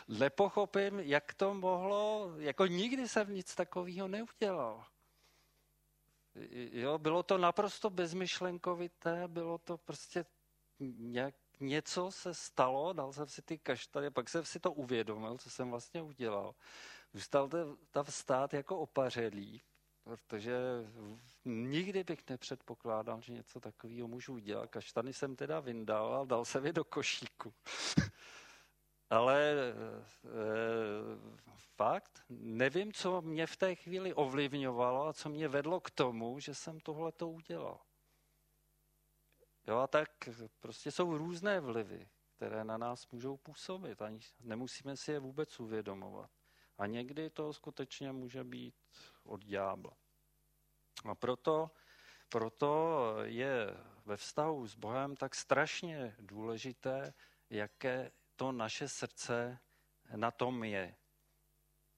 nepochopím, 0.07 0.99
jak 0.99 1.33
to 1.33 1.53
mohlo, 1.53 2.33
jako 2.37 2.65
nikdy 2.65 3.07
jsem 3.07 3.33
nic 3.33 3.55
takového 3.55 4.07
neudělal. 4.07 4.85
Jo, 6.71 6.97
bylo 6.97 7.23
to 7.23 7.37
naprosto 7.37 7.89
bezmyšlenkovité, 7.89 9.27
bylo 9.27 9.57
to 9.57 9.77
prostě 9.77 10.25
nějak, 10.79 11.35
něco 11.59 12.11
se 12.11 12.33
stalo, 12.33 12.93
dal 12.93 13.13
jsem 13.13 13.27
si 13.27 13.41
ty 13.41 13.57
kaštany, 13.57 14.11
pak 14.11 14.29
jsem 14.29 14.45
si 14.45 14.59
to 14.59 14.71
uvědomil, 14.71 15.37
co 15.37 15.49
jsem 15.49 15.69
vlastně 15.69 16.01
udělal. 16.01 16.55
Zůstal 17.13 17.49
tam 17.91 18.05
stát 18.09 18.53
jako 18.53 18.77
opařelý, 18.77 19.61
protože 20.03 20.57
nikdy 21.45 22.03
bych 22.03 22.29
nepředpokládal, 22.29 23.21
že 23.21 23.33
něco 23.33 23.59
takového 23.59 24.07
můžu 24.07 24.33
udělat. 24.33 24.69
Kaštany 24.69 25.13
jsem 25.13 25.35
teda 25.35 25.59
vyndal 25.59 26.15
a 26.15 26.25
dal 26.25 26.45
jsem 26.45 26.65
je 26.65 26.73
do 26.73 26.83
košíku. 26.83 27.53
Ale 29.09 29.51
e, 29.51 29.73
fakt 31.75 32.21
nevím, 32.29 32.93
co 32.93 33.21
mě 33.21 33.47
v 33.47 33.57
té 33.57 33.75
chvíli 33.75 34.13
ovlivňovalo 34.13 35.07
a 35.07 35.13
co 35.13 35.29
mě 35.29 35.47
vedlo 35.47 35.79
k 35.79 35.91
tomu, 35.91 36.39
že 36.39 36.55
jsem 36.55 36.79
tohle 36.79 37.11
to 37.11 37.29
udělal. 37.29 37.79
Jo, 39.67 39.77
a 39.77 39.87
tak 39.87 40.09
prostě 40.59 40.91
jsou 40.91 41.17
různé 41.17 41.59
vlivy, 41.59 42.09
které 42.35 42.63
na 42.63 42.77
nás 42.77 43.11
můžou 43.11 43.37
působit. 43.37 44.01
Ani 44.01 44.19
nemusíme 44.39 44.97
si 44.97 45.11
je 45.11 45.19
vůbec 45.19 45.59
uvědomovat. 45.59 46.31
A 46.81 46.85
někdy 46.85 47.29
to 47.29 47.53
skutečně 47.53 48.11
může 48.11 48.43
být 48.43 48.75
od 49.23 49.45
ďábla. 49.45 49.97
A 51.05 51.15
proto, 51.15 51.71
proto 52.29 52.97
je 53.23 53.77
ve 54.05 54.17
vztahu 54.17 54.67
s 54.67 54.75
Bohem 54.75 55.15
tak 55.15 55.35
strašně 55.35 56.15
důležité, 56.19 57.13
jaké 57.49 58.11
to 58.35 58.51
naše 58.51 58.87
srdce 58.87 59.59
na 60.15 60.31
tom 60.31 60.63
je. 60.63 60.95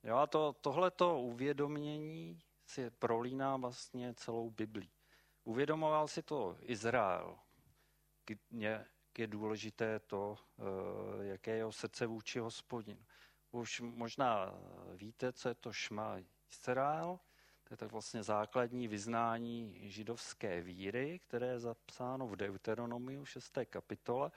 Jo, 0.04 0.16
a 0.18 0.28
to, 0.28 0.54
tohleto 0.54 1.20
uvědomění 1.20 2.40
si 2.66 2.90
prolíná 2.90 3.58
vlastně 3.58 4.13
celou 4.13 4.50
Biblii. 4.50 4.92
Uvědomoval 5.44 6.08
si 6.08 6.24
to 6.24 6.58
Izrael, 6.60 7.40
jak 8.52 8.88
je 9.18 9.28
důležité 9.28 10.00
to, 10.00 10.38
eh, 10.60 11.25
jaké 11.25 11.52
je 11.52 11.58
jeho 11.58 11.72
srdce 11.72 12.06
vůči 12.06 12.40
hospodinu. 12.40 13.06
Už 13.53 13.81
možná 13.81 14.53
víte, 14.95 15.33
co 15.33 15.50
je 15.50 15.55
to 15.55 15.74
šma 15.74 16.17
Izrael, 16.51 17.19
to 17.63 17.74
je 17.74 17.77
tak 17.77 17.91
vlastně 17.91 18.24
základní 18.24 18.88
vyznání 18.88 19.89
židovské 19.89 20.62
víry, 20.62 21.19
které 21.19 21.48
je 21.48 21.60
zapsáno 21.60 22.27
v 22.27 22.36
Deuteronomiu 22.36 23.25
6. 23.25 23.57
kapitole 23.69 24.31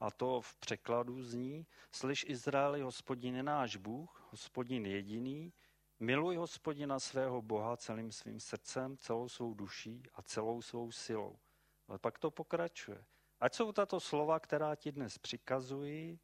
a 0.00 0.10
to 0.10 0.40
v 0.40 0.56
překladu 0.56 1.22
zní 1.22 1.66
Slyš 1.92 2.24
Izraeli, 2.28 2.80
hospodin 2.80 3.36
je 3.36 3.42
náš 3.42 3.76
Bůh, 3.76 4.28
hospodin 4.30 4.86
jediný, 4.86 5.52
miluj 6.00 6.36
hospodina 6.36 7.00
svého 7.00 7.42
Boha 7.42 7.76
celým 7.76 8.12
svým 8.12 8.40
srdcem, 8.40 8.96
celou 8.96 9.28
svou 9.28 9.54
duší 9.54 10.02
a 10.14 10.22
celou 10.22 10.62
svou 10.62 10.92
silou. 10.92 11.38
Ale 11.88 11.98
pak 11.98 12.18
to 12.18 12.30
pokračuje. 12.30 13.04
Ať 13.40 13.54
jsou 13.54 13.72
tato 13.72 14.00
slova, 14.00 14.40
která 14.40 14.74
ti 14.74 14.92
dnes 14.92 15.18
přikazují, 15.18 16.20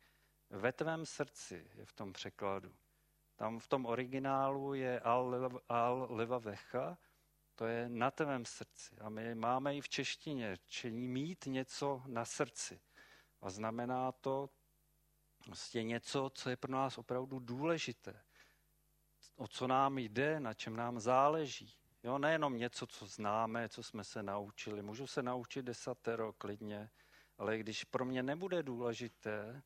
ve 0.51 0.73
tvém 0.73 1.07
srdci 1.07 1.71
je 1.75 1.85
v 1.85 1.93
tom 1.93 2.13
překladu. 2.13 2.75
Tam 3.37 3.59
v 3.59 3.69
tom 3.69 3.87
originálu 3.87 4.75
je 4.75 5.01
al, 5.01 5.51
al 5.69 6.07
leva 6.11 6.39
vecha, 6.39 6.99
to 7.55 7.67
je 7.67 7.89
na 7.89 8.11
tvém 8.11 8.45
srdci. 8.45 8.97
A 9.01 9.09
my 9.09 9.35
máme 9.35 9.77
i 9.77 9.81
v 9.81 9.89
češtině 9.89 10.57
čení 10.67 11.09
mít 11.09 11.47
něco 11.47 12.03
na 12.07 12.25
srdci. 12.25 12.81
A 13.41 13.51
znamená 13.51 14.13
to 14.13 14.51
vlastně 15.47 15.83
něco, 15.83 16.31
co 16.35 16.51
je 16.51 16.57
pro 16.57 16.73
nás 16.73 16.99
opravdu 16.99 17.39
důležité. 17.39 18.23
O 19.37 19.49
co 19.49 19.67
nám 19.67 19.99
jde, 19.99 20.41
na 20.41 20.55
čem 20.55 20.77
nám 20.77 21.01
záleží. 21.01 21.75
Jo, 22.03 22.19
nejenom 22.19 22.59
něco, 22.59 22.87
co 22.87 23.07
známe, 23.07 23.69
co 23.69 23.83
jsme 23.83 24.05
se 24.05 24.23
naučili. 24.23 24.83
Můžu 24.83 25.07
se 25.07 25.23
naučit 25.23 25.63
desatero 25.63 26.33
klidně, 26.33 26.91
ale 27.39 27.59
když 27.59 27.85
pro 27.85 28.05
mě 28.05 28.23
nebude 28.23 28.63
důležité, 28.63 29.63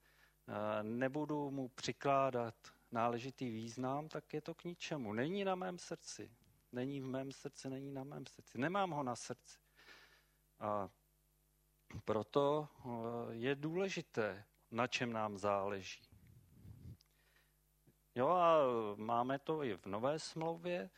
nebudu 0.83 1.51
mu 1.51 1.69
přikládat 1.69 2.55
náležitý 2.93 3.51
význam, 3.51 4.09
tak 4.09 4.35
je 4.35 4.41
to 4.41 4.55
k 4.55 4.65
ničemu. 4.65 5.13
Není 5.13 5.45
na 5.45 5.55
mém 5.55 5.79
srdci. 5.79 6.31
Není 6.73 7.01
v 7.01 7.07
mém 7.07 7.33
srdci, 7.33 7.71
není 7.71 7.93
na 7.93 8.05
mém 8.05 8.27
srdci. 8.27 8.59
Nemám 8.59 8.91
ho 8.91 9.03
na 9.03 9.17
srdci. 9.17 9.59
A 10.61 10.89
proto 12.05 12.69
eh, 12.69 12.89
je 13.31 13.55
důležité, 13.55 14.45
na 14.71 14.87
čem 14.87 15.13
nám 15.13 15.39
záleží. 15.39 16.03
Jo 18.15 18.29
a 18.29 18.57
máme 18.97 19.39
to 19.39 19.63
i 19.63 19.77
v 19.77 19.87
Nové 19.87 20.19
smlouvě, 20.19 20.91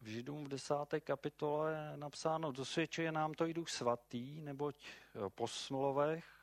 v 0.00 0.06
Židům 0.06 0.44
v 0.44 0.48
desáté 0.48 1.00
kapitole 1.00 1.96
napsáno, 1.96 2.52
dosvědčuje 2.52 3.12
nám 3.12 3.34
to 3.34 3.46
i 3.46 3.54
Duch 3.54 3.68
Svatý, 3.68 4.40
neboť 4.40 4.76
eh, 4.86 5.30
po 5.30 5.48
smlovech 5.48 6.39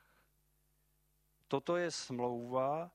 toto 1.47 1.77
je 1.77 1.91
smlouva, 1.91 2.91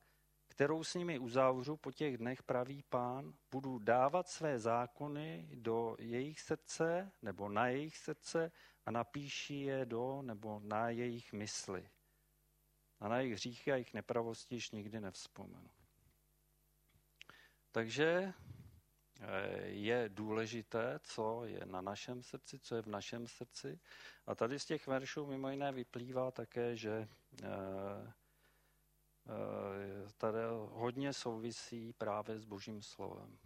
kterou 0.47 0.83
s 0.83 0.93
nimi 0.95 1.19
uzavřu 1.19 1.77
po 1.77 1.91
těch 1.91 2.17
dnech, 2.17 2.43
pravý 2.43 2.83
pán, 2.83 3.33
budu 3.51 3.79
dávat 3.79 4.27
své 4.27 4.59
zákony 4.59 5.49
do 5.55 5.95
jejich 5.99 6.39
srdce 6.39 7.11
nebo 7.21 7.49
na 7.49 7.67
jejich 7.67 7.97
srdce 7.97 8.51
a 8.85 8.91
napíši 8.91 9.55
je 9.55 9.85
do 9.85 10.21
nebo 10.21 10.59
na 10.63 10.89
jejich 10.89 11.33
mysli. 11.33 11.89
A 12.99 13.07
na 13.07 13.19
jejich 13.19 13.33
hříchy 13.33 13.71
a 13.71 13.75
jejich 13.75 13.93
nepravosti 13.93 14.55
již 14.55 14.71
nikdy 14.71 14.99
nevzpomenu. 14.99 15.69
Takže 17.71 18.33
eh, 19.21 19.61
je 19.65 20.09
důležité, 20.09 20.99
co 21.03 21.45
je 21.45 21.65
na 21.65 21.81
našem 21.81 22.23
srdci, 22.23 22.59
co 22.59 22.75
je 22.75 22.81
v 22.81 22.87
našem 22.87 23.27
srdci. 23.27 23.79
A 24.25 24.35
tady 24.35 24.59
z 24.59 24.65
těch 24.65 24.87
veršů 24.87 25.25
mimo 25.25 25.49
jiné 25.49 25.71
vyplývá 25.71 26.31
také, 26.31 26.75
že 26.75 27.07
eh, 27.43 28.13
tady 30.17 30.39
hodně 30.69 31.13
souvisí 31.13 31.93
právě 31.93 32.39
s 32.39 32.45
božím 32.45 32.81
slovem. 32.81 33.37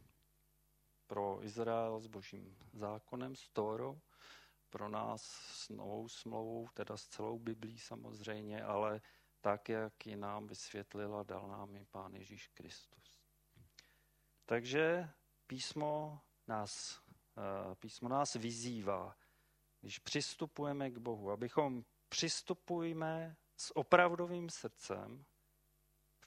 Pro 1.07 1.43
Izrael 1.43 1.99
s 1.99 2.07
božím 2.07 2.57
zákonem, 2.73 3.35
s 3.35 3.49
Tórou, 3.49 4.01
pro 4.69 4.89
nás 4.89 5.21
s 5.51 5.69
novou 5.69 6.09
smlouvou, 6.09 6.67
teda 6.73 6.97
s 6.97 7.07
celou 7.07 7.39
Biblí 7.39 7.79
samozřejmě, 7.79 8.63
ale 8.63 9.01
tak, 9.41 9.69
jak 9.69 10.05
ji 10.05 10.15
nám 10.15 10.47
vysvětlil 10.47 11.15
a 11.15 11.23
dal 11.23 11.47
nám 11.47 11.75
i 11.75 11.85
Pán 11.85 12.15
Ježíš 12.15 12.47
Kristus. 12.47 13.19
Takže 14.45 15.09
písmo 15.47 16.21
nás, 16.47 17.01
eh, 17.37 17.75
písmo 17.75 18.09
nás 18.09 18.33
vyzývá, 18.33 19.15
když 19.81 19.99
přistupujeme 19.99 20.91
k 20.91 20.97
Bohu, 20.97 21.31
abychom 21.31 21.83
přistupujeme 22.09 23.35
s 23.57 23.77
opravdovým 23.77 24.49
srdcem, 24.49 25.25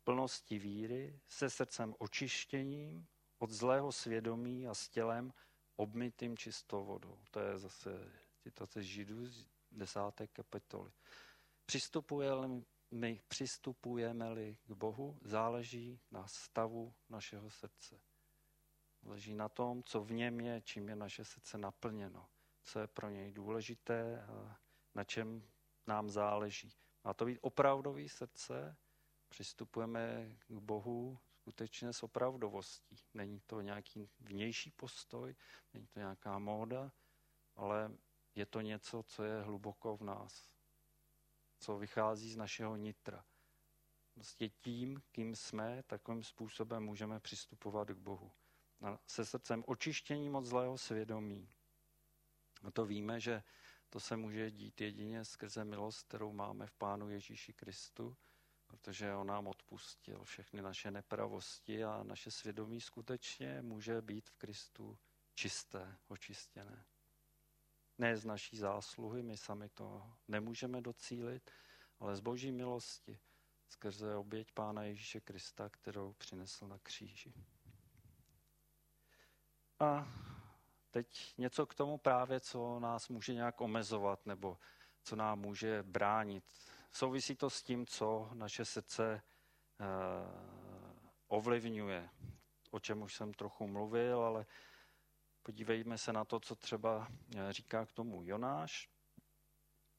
plnosti 0.04 0.58
víry, 0.58 1.20
se 1.28 1.50
srdcem 1.50 1.94
očištěním, 1.98 3.06
od 3.38 3.50
zlého 3.50 3.92
svědomí 3.92 4.68
a 4.68 4.74
s 4.74 4.88
tělem 4.88 5.32
obmytým 5.76 6.36
čistou 6.36 6.84
vodou. 6.84 7.18
To 7.30 7.40
je 7.40 7.58
zase 7.58 8.12
citace 8.42 8.82
Židů 8.82 9.26
z 9.26 9.48
desáté 9.70 10.26
kapitoly. 10.26 10.92
Přistupujeme, 11.66 12.62
my 12.90 13.20
přistupujeme-li 13.28 14.58
k 14.66 14.72
Bohu, 14.72 15.18
záleží 15.22 16.00
na 16.10 16.26
stavu 16.26 16.94
našeho 17.08 17.50
srdce. 17.50 18.00
Záleží 19.02 19.34
na 19.34 19.48
tom, 19.48 19.82
co 19.82 20.00
v 20.04 20.12
něm 20.12 20.40
je, 20.40 20.60
čím 20.60 20.88
je 20.88 20.96
naše 20.96 21.24
srdce 21.24 21.58
naplněno, 21.58 22.28
co 22.62 22.78
je 22.80 22.86
pro 22.86 23.08
něj 23.08 23.32
důležité 23.32 24.22
a 24.22 24.58
na 24.94 25.04
čem 25.04 25.42
nám 25.86 26.10
záleží. 26.10 26.72
Má 27.04 27.14
to 27.14 27.24
být 27.24 27.38
opravdový 27.40 28.08
srdce, 28.08 28.76
přistupujeme 29.30 30.36
k 30.48 30.52
Bohu 30.52 31.18
skutečně 31.40 31.92
s 31.92 32.02
opravdovostí. 32.02 32.96
Není 33.14 33.40
to 33.46 33.60
nějaký 33.60 34.10
vnější 34.20 34.70
postoj, 34.70 35.34
není 35.74 35.86
to 35.86 35.98
nějaká 35.98 36.38
móda, 36.38 36.92
ale 37.56 37.96
je 38.34 38.46
to 38.46 38.60
něco, 38.60 39.02
co 39.02 39.24
je 39.24 39.42
hluboko 39.42 39.96
v 39.96 40.02
nás, 40.02 40.54
co 41.58 41.78
vychází 41.78 42.32
z 42.32 42.36
našeho 42.36 42.76
nitra. 42.76 43.24
Vlastně 44.16 44.48
tím, 44.48 45.02
kým 45.12 45.36
jsme, 45.36 45.82
takovým 45.82 46.24
způsobem 46.24 46.84
můžeme 46.84 47.20
přistupovat 47.20 47.88
k 47.88 47.98
Bohu. 47.98 48.32
Se 49.06 49.24
srdcem 49.24 49.64
očištěním 49.66 50.34
od 50.34 50.44
zlého 50.44 50.78
svědomí. 50.78 51.48
A 52.62 52.70
to 52.70 52.86
víme, 52.86 53.20
že 53.20 53.42
to 53.90 54.00
se 54.00 54.16
může 54.16 54.50
dít 54.50 54.80
jedině 54.80 55.24
skrze 55.24 55.64
milost, 55.64 56.02
kterou 56.02 56.32
máme 56.32 56.66
v 56.66 56.72
Pánu 56.72 57.10
Ježíši 57.10 57.52
Kristu, 57.52 58.16
protože 58.70 59.14
on 59.14 59.26
nám 59.26 59.46
odpustil 59.46 60.24
všechny 60.24 60.62
naše 60.62 60.90
nepravosti 60.90 61.84
a 61.84 62.02
naše 62.02 62.30
svědomí 62.30 62.80
skutečně 62.80 63.62
může 63.62 64.02
být 64.02 64.30
v 64.30 64.36
Kristu 64.36 64.98
čisté, 65.34 65.96
očistěné. 66.08 66.84
Ne 67.98 68.16
z 68.16 68.24
naší 68.24 68.56
zásluhy, 68.56 69.22
my 69.22 69.36
sami 69.36 69.68
to 69.68 70.12
nemůžeme 70.28 70.80
docílit, 70.80 71.50
ale 71.98 72.16
z 72.16 72.20
boží 72.20 72.52
milosti, 72.52 73.18
skrze 73.68 74.16
oběť 74.16 74.52
Pána 74.52 74.82
Ježíše 74.82 75.20
Krista, 75.20 75.68
kterou 75.68 76.12
přinesl 76.12 76.68
na 76.68 76.78
kříži. 76.78 77.34
A 79.78 80.08
teď 80.90 81.34
něco 81.38 81.66
k 81.66 81.74
tomu 81.74 81.98
právě, 81.98 82.40
co 82.40 82.80
nás 82.80 83.08
může 83.08 83.34
nějak 83.34 83.60
omezovat, 83.60 84.26
nebo 84.26 84.58
co 85.02 85.16
nám 85.16 85.40
může 85.40 85.82
bránit 85.82 86.44
souvisí 86.90 87.36
to 87.36 87.50
s 87.50 87.62
tím, 87.62 87.86
co 87.86 88.30
naše 88.32 88.64
srdce 88.64 89.22
uh, 89.80 89.86
ovlivňuje, 91.28 92.10
o 92.70 92.80
čem 92.80 93.02
už 93.02 93.14
jsem 93.14 93.34
trochu 93.34 93.66
mluvil, 93.66 94.22
ale 94.22 94.46
podívejme 95.42 95.98
se 95.98 96.12
na 96.12 96.24
to, 96.24 96.40
co 96.40 96.56
třeba 96.56 97.08
říká 97.50 97.86
k 97.86 97.92
tomu 97.92 98.22
Jonáš. 98.24 98.90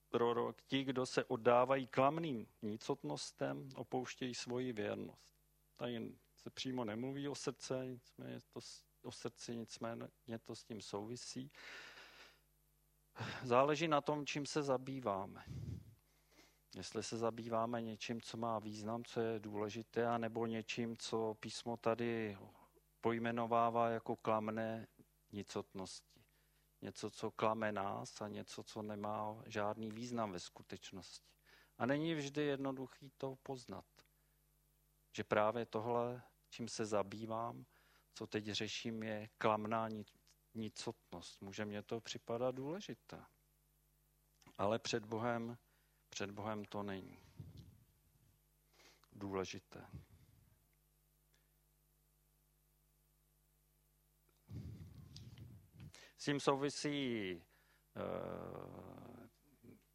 Prorok, 0.10 0.62
ti, 0.62 0.84
kdo 0.84 1.06
se 1.06 1.26
oddávají 1.26 1.88
klamným 1.88 2.48
nicotnostem, 2.62 3.70
opouštějí 3.76 4.36
svoji 4.36 4.74
věrnost. 4.74 5.36
Tady 5.76 6.16
se 6.36 6.50
přímo 6.50 6.86
nemluví 6.86 7.28
o 7.28 7.36
srdce, 7.36 7.86
nicméně 7.86 8.40
to 8.54 8.60
o 9.04 9.12
srdci, 9.12 9.56
nicméně 9.56 10.08
to 10.44 10.56
s 10.56 10.64
tím 10.64 10.82
souvisí. 10.82 11.52
Záleží 13.44 13.88
na 13.88 14.02
tom, 14.02 14.26
čím 14.26 14.46
se 14.46 14.64
zabýváme. 14.64 15.44
Jestli 16.76 17.04
se 17.04 17.18
zabýváme 17.18 17.82
něčím, 17.82 18.22
co 18.22 18.38
má 18.38 18.60
význam, 18.60 19.04
co 19.06 19.20
je 19.22 19.40
důležité, 19.40 20.08
anebo 20.08 20.46
něčím, 20.46 20.98
co 20.98 21.36
písmo 21.40 21.78
tady 21.78 22.38
pojmenovává 23.02 23.90
jako 23.90 24.16
klamné 24.16 24.88
nicotnosti. 25.32 26.22
Něco, 26.82 27.10
co 27.10 27.32
klame 27.32 27.72
nás 27.72 28.22
a 28.22 28.28
něco, 28.28 28.64
co 28.64 28.82
nemá 28.82 29.44
žádný 29.46 29.92
význam 29.92 30.32
ve 30.32 30.40
skutečnosti. 30.40 31.32
A 31.78 31.86
není 31.86 32.16
vždy 32.16 32.44
jednoduchý 32.44 33.12
to 33.18 33.36
poznat. 33.44 33.86
Že 35.16 35.24
právě 35.24 35.66
tohle, 35.66 36.24
čím 36.50 36.68
se 36.68 36.86
zabývám, 36.86 37.66
co 38.14 38.28
teď 38.28 38.46
řeším, 38.46 39.04
je 39.04 39.30
klamná 39.38 39.90
nicotnost. 40.54 41.42
Může 41.42 41.66
mě 41.66 41.84
to 41.84 42.02
připadat 42.02 42.56
důležité. 42.56 43.26
Ale 44.58 44.80
před 44.80 45.06
Bohem, 45.06 45.58
před 46.12 46.32
Bohem 46.32 46.66
to 46.66 46.84
není 46.84 47.20
důležité. 49.12 49.88
S 56.18 56.26
tím 56.26 56.40
souvisí, 56.40 57.32
eh, 57.32 59.28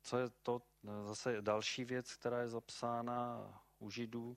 co 0.02 0.18
je 0.18 0.31
to 0.42 0.62
zase 1.05 1.42
další 1.42 1.85
věc, 1.85 2.14
která 2.14 2.40
je 2.40 2.48
zapsána 2.48 3.48
u 3.79 3.90
Židů. 3.90 4.37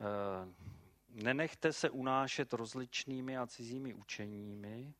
Eh, 0.00 0.54
nenechte 1.08 1.72
se 1.72 1.90
unášet 1.90 2.52
rozličnými 2.52 3.38
a 3.38 3.46
cizími 3.46 3.94
učeními, 3.94 4.94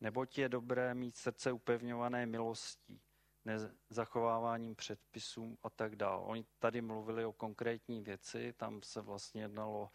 neboť 0.00 0.38
je 0.38 0.48
dobré 0.48 0.94
mít 0.94 1.16
srdce 1.16 1.52
upevňované 1.52 2.26
milostí, 2.26 3.00
nezachováváním 3.48 4.74
předpisů 4.74 5.58
a 5.62 5.70
tak 5.70 5.96
dále. 5.96 6.24
Oni 6.24 6.44
tady 6.58 6.80
mluvili 6.80 7.24
o 7.24 7.32
konkrétní 7.32 8.00
věci, 8.02 8.52
tam 8.56 8.82
se 8.82 9.00
vlastně 9.00 9.42
jednalo 9.42 9.90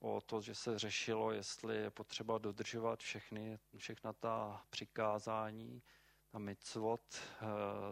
o 0.00 0.20
to, 0.20 0.40
že 0.40 0.54
se 0.54 0.78
řešilo, 0.78 1.32
jestli 1.32 1.76
je 1.76 1.90
potřeba 1.90 2.38
dodržovat 2.38 3.00
všechny, 3.00 3.58
všechna 3.76 4.12
ta 4.12 4.62
přikázání, 4.70 5.82
ta 6.30 6.38
mitzvot 6.38 7.00
eh, 7.14 7.46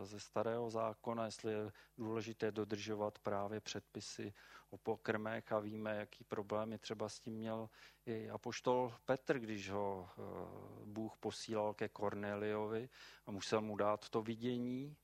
ze 0.06 0.20
starého 0.20 0.70
zákona, 0.70 1.24
jestli 1.24 1.52
je 1.52 1.72
důležité 1.98 2.52
dodržovat 2.52 3.18
právě 3.18 3.60
předpisy 3.60 4.34
o 4.70 4.78
pokrmech 4.78 5.52
a 5.52 5.58
víme, 5.58 5.96
jaký 5.96 6.24
problémy 6.24 6.78
třeba 6.78 7.08
s 7.08 7.20
tím 7.20 7.34
měl 7.34 7.68
i 8.06 8.30
apoštol 8.30 8.94
Petr, 9.04 9.38
když 9.38 9.70
ho 9.70 10.08
eh, 10.08 10.22
Bůh 10.84 11.16
posílal 11.16 11.74
ke 11.74 11.88
Korneliovi 11.88 12.88
a 13.26 13.30
musel 13.30 13.60
mu 13.60 13.76
dát 13.76 14.08
to 14.08 14.22
vidění 14.22 14.96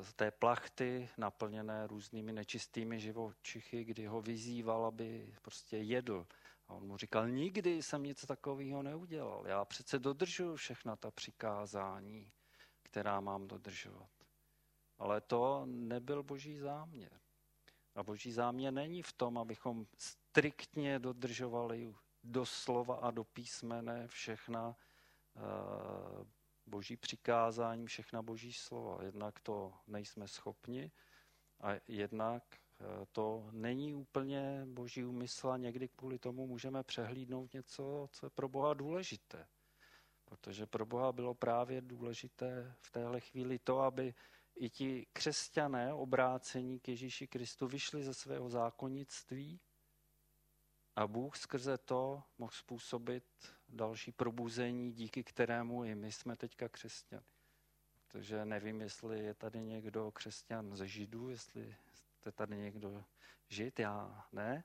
z 0.00 0.14
té 0.14 0.30
plachty 0.30 1.08
naplněné 1.18 1.86
různými 1.86 2.32
nečistými 2.32 3.00
živočichy, 3.00 3.84
kdy 3.84 4.06
ho 4.06 4.22
vyzýval, 4.22 4.86
aby 4.86 5.34
prostě 5.42 5.76
jedl. 5.76 6.26
A 6.68 6.74
on 6.74 6.86
mu 6.86 6.96
říkal, 6.96 7.28
nikdy 7.28 7.82
jsem 7.82 8.02
nic 8.02 8.26
takového 8.26 8.82
neudělal. 8.82 9.46
Já 9.46 9.64
přece 9.64 9.98
dodržuju 9.98 10.56
všechna 10.56 10.96
ta 10.96 11.10
přikázání, 11.10 12.32
která 12.82 13.20
mám 13.20 13.48
dodržovat. 13.48 14.10
Ale 14.98 15.20
to 15.20 15.62
nebyl 15.66 16.22
boží 16.22 16.58
záměr. 16.58 17.20
A 17.94 18.02
boží 18.02 18.32
záměr 18.32 18.72
není 18.72 19.02
v 19.02 19.12
tom, 19.12 19.38
abychom 19.38 19.86
striktně 19.98 20.98
dodržovali 20.98 21.94
do 22.24 22.46
slova 22.46 22.96
a 22.96 23.10
do 23.10 23.24
písmene 23.24 24.08
všechna 24.08 24.76
uh, 25.36 26.24
boží 26.66 26.96
přikázání, 26.96 27.86
všechna 27.86 28.22
boží 28.22 28.52
slova. 28.52 29.04
Jednak 29.04 29.40
to 29.40 29.74
nejsme 29.86 30.28
schopni 30.28 30.90
a 31.60 31.70
jednak 31.88 32.42
eh, 32.54 32.84
to 33.12 33.48
není 33.50 33.94
úplně 33.94 34.62
boží 34.64 35.04
úmysl 35.04 35.50
a 35.50 35.56
někdy 35.56 35.88
kvůli 35.88 36.18
tomu 36.18 36.46
můžeme 36.46 36.82
přehlídnout 36.82 37.52
něco, 37.52 38.08
co 38.12 38.26
je 38.26 38.30
pro 38.30 38.48
Boha 38.48 38.74
důležité. 38.74 39.46
Protože 40.24 40.66
pro 40.66 40.86
Boha 40.86 41.12
bylo 41.12 41.34
právě 41.34 41.80
důležité 41.80 42.74
v 42.80 42.90
téhle 42.90 43.20
chvíli 43.20 43.58
to, 43.58 43.80
aby 43.80 44.14
i 44.56 44.70
ti 44.70 45.06
křesťané 45.12 45.94
obrácení 45.94 46.80
k 46.80 46.88
Ježíši 46.88 47.26
Kristu 47.26 47.66
vyšli 47.66 48.04
ze 48.04 48.14
svého 48.14 48.50
zákonnictví 48.50 49.60
a 50.96 51.06
Bůh 51.06 51.36
skrze 51.36 51.78
to 51.78 52.22
mohl 52.38 52.52
způsobit 52.52 53.24
další 53.74 54.12
probuzení, 54.12 54.92
díky 54.92 55.24
kterému 55.24 55.84
i 55.84 55.94
my 55.94 56.12
jsme 56.12 56.36
teďka 56.36 56.68
křesťani. 56.68 57.22
Takže 58.08 58.44
nevím, 58.44 58.80
jestli 58.80 59.24
je 59.24 59.34
tady 59.34 59.62
někdo 59.62 60.12
křesťan 60.12 60.76
ze 60.76 60.88
Židů, 60.88 61.28
jestli 61.28 61.76
jste 61.92 62.32
tady 62.32 62.56
někdo 62.56 63.04
žid, 63.48 63.78
já 63.78 64.26
ne. 64.32 64.64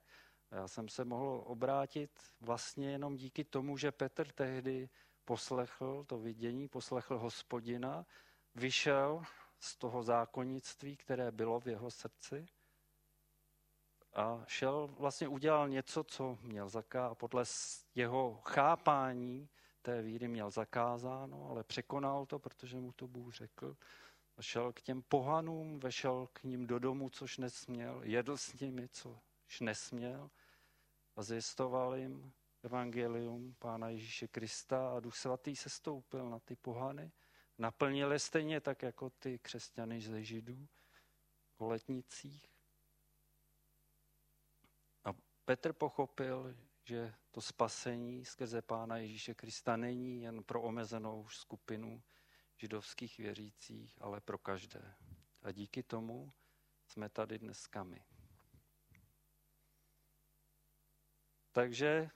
Já 0.52 0.68
jsem 0.68 0.90
se 0.90 1.06
mohl 1.06 1.44
obrátit 1.46 2.12
vlastně 2.42 2.92
jenom 2.92 3.16
díky 3.16 3.44
tomu, 3.44 3.78
že 3.78 3.92
Petr 3.92 4.32
tehdy 4.32 4.90
poslechl 5.26 6.04
to 6.08 6.20
vidění, 6.20 6.68
poslechl 6.68 7.18
hospodina, 7.18 8.06
vyšel 8.56 9.24
z 9.60 9.76
toho 9.76 10.04
zákonnictví, 10.04 10.98
které 10.98 11.32
bylo 11.32 11.60
v 11.60 11.68
jeho 11.68 11.92
srdci 11.92 12.48
a 14.20 14.44
šel, 14.48 14.88
vlastně 14.88 15.28
udělal 15.28 15.70
něco, 15.70 16.04
co 16.04 16.38
měl 16.42 16.70
zaká, 16.70 17.16
podle 17.16 17.44
jeho 17.96 18.42
chápání 18.46 19.50
té 19.82 20.02
víry 20.02 20.28
měl 20.28 20.52
zakázáno, 20.52 21.50
ale 21.50 21.64
překonal 21.64 22.26
to, 22.26 22.40
protože 22.40 22.78
mu 22.78 22.92
to 22.92 23.08
Bůh 23.08 23.34
řekl. 23.34 23.78
A 24.38 24.42
šel 24.42 24.74
k 24.74 24.82
těm 24.82 25.02
pohanům, 25.02 25.80
vešel 25.80 26.28
k 26.34 26.44
ním 26.44 26.68
do 26.68 26.80
domu, 26.80 27.10
což 27.10 27.38
nesměl, 27.38 28.02
jedl 28.04 28.38
s 28.38 28.54
nimi, 28.54 28.88
což 28.90 29.60
nesměl 29.60 30.30
a 31.16 31.24
zjistoval 31.24 31.96
jim 31.96 32.34
evangelium 32.64 33.56
Pána 33.60 33.90
Ježíše 33.90 34.28
Krista 34.28 34.96
a 34.96 35.00
Duch 35.00 35.16
Svatý 35.16 35.56
se 35.56 35.70
stoupil 35.70 36.30
na 36.30 36.40
ty 36.40 36.56
pohany. 36.56 37.12
Naplnili 37.58 38.20
stejně 38.20 38.62
tak 38.62 38.82
jako 38.82 39.10
ty 39.10 39.40
křesťany 39.40 40.02
ze 40.02 40.24
Židů 40.24 40.68
o 41.58 41.68
letnicích. 41.68 42.59
Petr 45.50 45.74
pochopil, 45.74 46.56
že 46.84 47.14
to 47.32 47.42
spasení 47.42 48.26
skrze 48.26 48.62
Pána 48.62 48.98
Ježíše 48.98 49.34
Krista 49.34 49.76
není 49.78 50.22
jen 50.22 50.44
pro 50.44 50.62
omezenou 50.62 51.28
skupinu 51.28 52.04
židovských 52.58 53.18
věřících, 53.18 53.98
ale 54.02 54.22
pro 54.22 54.38
každé. 54.38 54.96
A 55.42 55.52
díky 55.52 55.84
tomu 55.84 56.34
jsme 56.86 57.10
tady 57.10 57.40
dneska 57.40 57.84
my. 57.84 58.04
Takže 61.52 62.10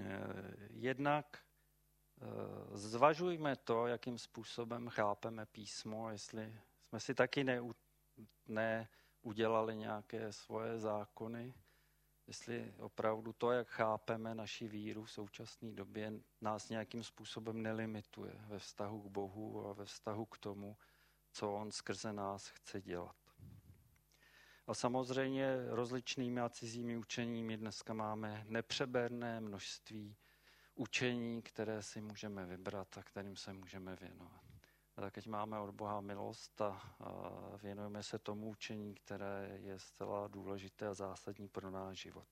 eh, 0.00 0.02
jednak 0.70 1.44
eh, 2.20 2.78
zvažujme 2.78 3.56
to, 3.56 3.86
jakým 3.86 4.18
způsobem 4.18 4.88
chápeme 4.88 5.46
písmo, 5.46 6.10
jestli 6.10 6.60
jsme 6.88 7.00
si 7.00 7.14
taky 7.14 7.44
neudělali 8.46 9.76
nějaké 9.76 10.32
svoje 10.32 10.78
zákony, 10.78 11.54
jestli 12.26 12.74
opravdu 12.78 13.32
to, 13.32 13.50
jak 13.50 13.68
chápeme 13.68 14.34
naši 14.34 14.68
víru 14.68 15.04
v 15.04 15.10
současné 15.10 15.72
době, 15.72 16.12
nás 16.40 16.68
nějakým 16.68 17.04
způsobem 17.04 17.62
nelimituje 17.62 18.32
ve 18.46 18.58
vztahu 18.58 19.02
k 19.02 19.06
Bohu 19.06 19.66
a 19.66 19.72
ve 19.72 19.84
vztahu 19.84 20.26
k 20.26 20.38
tomu, 20.38 20.76
co 21.32 21.52
On 21.52 21.72
skrze 21.72 22.12
nás 22.12 22.48
chce 22.48 22.80
dělat. 22.80 23.16
A 24.66 24.74
samozřejmě 24.74 25.56
rozličnými 25.68 26.40
a 26.40 26.48
cizími 26.48 26.96
učeními 26.96 27.56
dneska 27.56 27.94
máme 27.94 28.44
nepřeberné 28.48 29.40
množství 29.40 30.16
učení, 30.74 31.42
které 31.42 31.82
si 31.82 32.00
můžeme 32.00 32.46
vybrat 32.46 32.98
a 32.98 33.02
kterým 33.02 33.36
se 33.36 33.52
můžeme 33.52 33.96
věnovat. 33.96 34.41
Teď 35.10 35.26
máme 35.26 35.58
od 35.58 35.70
Boha 35.70 36.00
milost 36.00 36.60
a, 36.60 36.96
věnujeme 37.62 38.02
se 38.02 38.18
tomu 38.18 38.50
učení, 38.50 38.94
které 38.94 39.58
je 39.62 39.78
zcela 39.78 40.28
důležité 40.28 40.86
a 40.86 40.94
zásadní 40.94 41.48
pro 41.48 41.70
náš 41.70 41.98
život. 41.98 42.28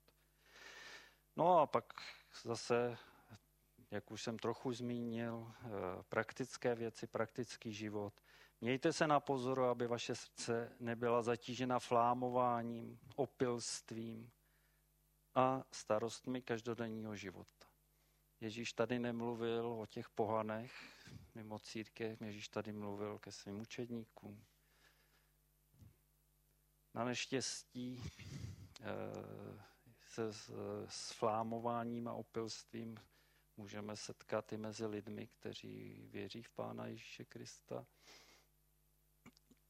No 1.36 1.58
a 1.58 1.66
pak 1.66 1.92
zase, 2.44 2.98
jak 3.90 4.10
už 4.10 4.22
jsem 4.22 4.38
trochu 4.38 4.72
zmínil, 4.72 5.52
eh, 5.52 5.68
praktické 6.08 6.74
věci, 6.74 7.06
praktický 7.06 7.72
život. 7.72 8.20
Mějte 8.60 8.92
se 8.92 9.06
na 9.06 9.20
pozoru, 9.20 9.64
aby 9.64 9.86
vaše 9.86 10.14
srdce 10.14 10.76
nebyla 10.80 11.22
zatížena 11.22 11.78
flámováním, 11.78 12.98
opilstvím 13.16 14.30
a 15.34 15.64
starostmi 15.72 16.42
každodenního 16.42 17.16
života. 17.16 17.66
Ježíš 18.40 18.72
tady 18.72 18.98
nemluvil 18.98 19.66
o 19.66 19.86
těch 19.86 20.10
pohanech 20.10 20.72
mimo 21.34 21.58
církev, 21.58 22.22
Ježíš 22.22 22.48
tady 22.48 22.72
mluvil 22.72 23.18
ke 23.18 23.32
svým 23.32 23.60
učedníkům. 23.60 24.44
Na 26.94 27.04
neštěstí 27.04 28.02
eh, 28.80 28.84
se 30.06 30.32
s 30.88 31.12
flámováním 31.12 32.08
a 32.08 32.12
opilstvím 32.12 32.96
můžeme 33.56 33.96
setkat 33.96 34.52
i 34.52 34.56
mezi 34.56 34.86
lidmi, 34.86 35.26
kteří 35.26 36.06
věří 36.10 36.42
v 36.42 36.50
Pána 36.50 36.86
Ježíše 36.86 37.24
Krista. 37.24 37.86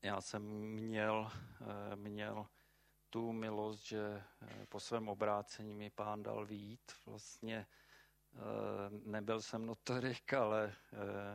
Já 0.02 0.20
jsem 0.20 0.42
měl, 0.60 1.30
eh, 1.32 1.96
měl 1.96 2.46
tu 3.10 3.32
milost, 3.32 3.86
že 3.86 4.22
eh, 4.42 4.66
po 4.66 4.80
svém 4.80 5.08
obrácení 5.08 5.74
mi 5.74 5.90
pán 5.90 6.22
dal 6.22 6.46
výjít. 6.46 6.92
Vlastně 7.06 7.66
nebyl 8.90 9.42
jsem 9.42 9.66
notorik, 9.66 10.32
ale 10.32 10.74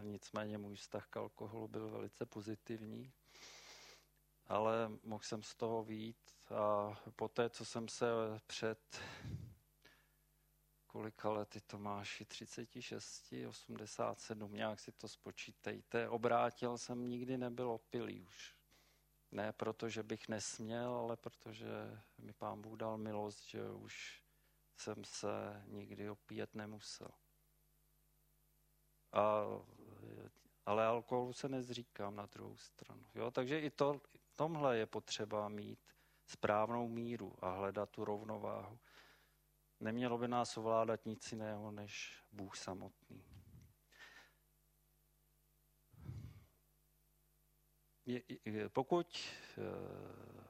nicméně 0.01 0.57
můj 0.57 0.75
vztah 0.75 1.07
k 1.07 1.17
alkoholu 1.17 1.67
byl 1.67 1.89
velice 1.89 2.25
pozitivní. 2.25 3.13
Ale 4.47 4.91
mohl 5.03 5.23
jsem 5.23 5.43
z 5.43 5.55
toho 5.55 5.83
výjít 5.83 6.31
a 6.55 6.95
poté, 7.15 7.49
co 7.49 7.65
jsem 7.65 7.87
se 7.87 8.05
před 8.47 9.01
kolika 10.95 11.29
lety 11.29 11.61
to 11.61 11.79
máš, 11.79 12.23
36, 12.27 13.33
87, 13.47 14.53
nějak 14.53 14.79
si 14.79 14.91
to 14.91 15.07
spočítejte. 15.07 16.09
Obrátil 16.09 16.77
jsem, 16.77 17.09
nikdy 17.09 17.37
nebyl 17.37 17.71
opilý 17.71 18.21
už. 18.21 18.55
Ne 19.31 19.53
proto, 19.53 19.89
že 19.89 20.03
bych 20.03 20.27
nesměl, 20.27 20.93
ale 20.95 21.17
protože 21.17 21.67
mi 22.17 22.33
pán 22.33 22.61
Bůh 22.61 22.77
dal 22.77 22.97
milost, 22.97 23.49
že 23.49 23.71
už 23.71 24.24
jsem 24.77 25.03
se 25.03 25.63
nikdy 25.67 26.09
opíjet 26.09 26.55
nemusel. 26.55 27.11
A, 29.11 29.43
ale 30.65 30.85
alkoholu 30.85 31.33
se 31.33 31.49
nezříkám 31.49 32.15
na 32.15 32.25
druhou 32.25 32.57
stranu. 32.57 33.05
Jo? 33.15 33.31
Takže 33.31 33.59
i 33.59 33.69
to, 33.69 34.01
tomhle 34.35 34.77
je 34.77 34.85
potřeba 34.85 35.49
mít 35.49 35.79
správnou 36.27 36.87
míru 36.87 37.33
a 37.41 37.51
hledat 37.51 37.89
tu 37.89 38.05
rovnováhu. 38.05 38.79
Nemělo 39.79 40.17
by 40.17 40.27
nás 40.27 40.57
ovládat 40.57 41.05
nic 41.05 41.31
jiného 41.31 41.71
než 41.71 42.23
Bůh 42.31 42.55
samotný. 42.57 43.23
Pokud 48.73 49.17
eh, 49.57 50.44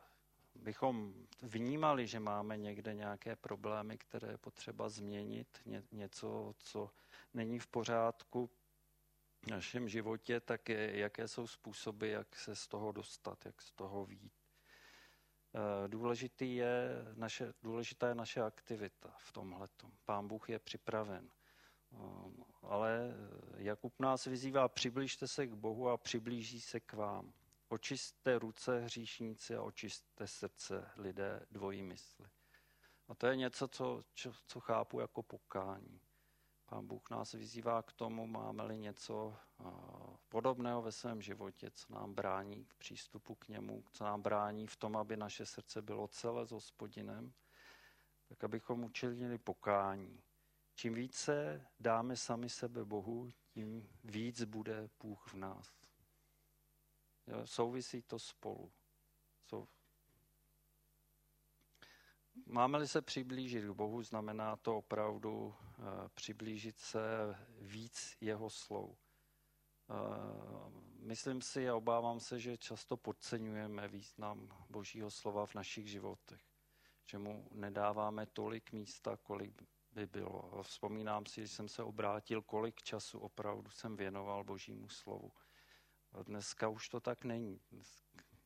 bychom 0.65 1.13
vnímali, 1.41 2.08
že 2.08 2.19
máme 2.19 2.58
někde 2.58 2.93
nějaké 2.93 3.36
problémy, 3.36 3.97
které 3.97 4.28
je 4.28 4.38
potřeba 4.38 4.89
změnit, 4.89 5.62
něco, 5.91 6.56
co 6.60 6.89
není 7.34 7.60
v 7.60 7.67
pořádku 7.67 8.49
v 9.41 9.47
našem 9.47 9.89
životě, 9.89 10.39
tak 10.39 10.69
je, 10.69 10.97
jaké 10.97 11.28
jsou 11.28 11.47
způsoby, 11.47 12.12
jak 12.12 12.36
se 12.36 12.56
z 12.56 12.67
toho 12.67 12.91
dostat, 12.91 13.45
jak 13.45 13.62
z 13.62 13.71
toho 13.71 14.06
výjít. 14.06 14.34
Eh, 15.56 15.88
důležitý 15.88 16.56
je 16.56 16.89
naše, 17.13 17.54
důležitá 17.62 18.08
je 18.08 18.15
naše 18.15 18.41
aktivita 18.41 19.15
v 19.17 19.32
tomhle. 19.32 19.67
Pán 20.06 20.28
Bůh 20.28 20.49
je 20.49 20.60
připraven. 20.60 21.30
Eh, 21.93 21.97
ale 22.62 23.13
Jakub 23.58 23.99
nás 23.99 24.25
vyzývá, 24.25 24.67
přiblížte 24.67 25.28
se 25.28 25.47
k 25.47 25.54
Bohu 25.54 25.89
a 25.89 25.97
přiblíží 25.97 26.62
se 26.62 26.80
k 26.80 26.93
vám. 26.93 27.34
Očistte 27.67 28.39
ruce 28.39 28.80
hříšníci 28.80 29.56
a 29.56 29.62
očistte 29.62 30.28
srdce 30.28 30.89
lidé 30.95 31.45
dvojí 31.51 31.84
mysli. 31.84 32.30
A 33.08 33.15
to 33.15 33.28
je 33.28 33.36
něco, 33.36 33.67
co, 33.67 34.04
co, 34.13 34.34
co 34.47 34.60
chápu 34.60 34.99
jako 34.99 35.23
pokání. 35.23 36.01
Pán 36.65 36.88
Bůh 36.88 37.10
nás 37.10 37.34
vyzývá 37.34 37.82
k 37.84 37.93
tomu, 37.93 38.28
máme-li 38.28 38.78
něco 38.78 39.38
podobného 40.30 40.82
ve 40.82 40.91
svém 40.91 41.21
životě, 41.21 41.71
co 41.71 41.93
nám 41.93 42.13
brání 42.13 42.63
v 42.63 42.75
přístupu 42.75 43.36
k 43.36 43.47
němu, 43.47 43.84
co 43.91 44.04
nám 44.04 44.21
brání 44.21 44.67
v 44.67 44.75
tom, 44.75 44.97
aby 44.97 45.17
naše 45.17 45.45
srdce 45.45 45.82
bylo 45.82 46.08
celé 46.08 46.45
s 46.45 46.51
hospodinem, 46.51 47.34
tak 48.28 48.43
abychom 48.43 48.84
učinili 48.84 49.38
pokání. 49.38 50.23
Čím 50.75 50.93
více 50.93 51.65
dáme 51.80 52.15
sami 52.17 52.49
sebe 52.49 52.86
Bohu, 52.86 53.30
tím 53.54 53.89
víc 54.04 54.43
bude 54.43 54.89
Bůh 54.99 55.28
v 55.28 55.34
nás. 55.34 55.85
Souvisí 57.45 58.01
to 58.01 58.19
spolu. 58.19 58.71
Sou... 59.45 59.67
Máme-li 62.45 62.88
se 62.88 63.01
přiblížit 63.01 63.63
k 63.65 63.69
Bohu, 63.69 64.03
znamená 64.03 64.55
to 64.55 64.77
opravdu 64.77 65.45
uh, 65.45 65.53
přiblížit 66.13 66.79
se 66.79 66.99
víc 67.61 68.17
jeho 68.21 68.49
slov. 68.49 68.89
Uh, 68.89 70.73
myslím 70.99 71.41
si 71.41 71.69
a 71.69 71.75
obávám 71.75 72.19
se, 72.19 72.39
že 72.39 72.57
často 72.57 72.97
podceňujeme 72.97 73.88
význam 73.88 74.65
Božího 74.69 75.11
slova 75.11 75.45
v 75.45 75.55
našich 75.55 75.88
životech. 75.88 76.41
Že 77.05 77.17
mu 77.17 77.47
nedáváme 77.51 78.25
tolik 78.25 78.71
místa, 78.71 79.17
kolik 79.17 79.61
by 79.91 80.07
bylo. 80.07 80.63
Vzpomínám 80.63 81.25
si, 81.25 81.41
když 81.41 81.51
jsem 81.51 81.67
se 81.67 81.83
obrátil, 81.83 82.41
kolik 82.41 82.81
času 82.83 83.19
opravdu 83.19 83.71
jsem 83.71 83.97
věnoval 83.97 84.43
Božímu 84.43 84.89
slovu. 84.89 85.31
Dneska 86.23 86.69
už 86.69 86.89
to 86.89 86.99
tak 86.99 87.23
není. 87.23 87.62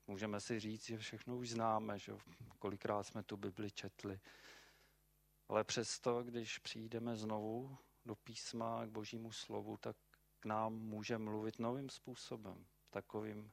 Můžeme 0.08 0.42
si 0.42 0.60
říct, 0.60 0.86
že 0.86 0.98
všechno 0.98 1.38
už 1.38 1.50
známe, 1.50 2.00
že 2.00 2.14
kolikrát 2.60 3.04
jsme 3.04 3.24
tu 3.24 3.38
Bibli 3.38 3.72
četli. 3.72 4.20
Ale 5.48 5.64
přesto, 5.64 6.24
když 6.24 6.58
přijdeme 6.58 7.16
znovu 7.16 7.78
do 8.06 8.16
písma 8.16 8.86
k 8.86 8.90
božímu 8.90 9.32
slovu, 9.32 9.78
tak 9.78 9.98
k 10.40 10.46
nám 10.46 10.74
může 10.74 11.18
mluvit 11.18 11.60
novým 11.60 11.90
způsobem, 11.90 12.66
takovým, 12.90 13.52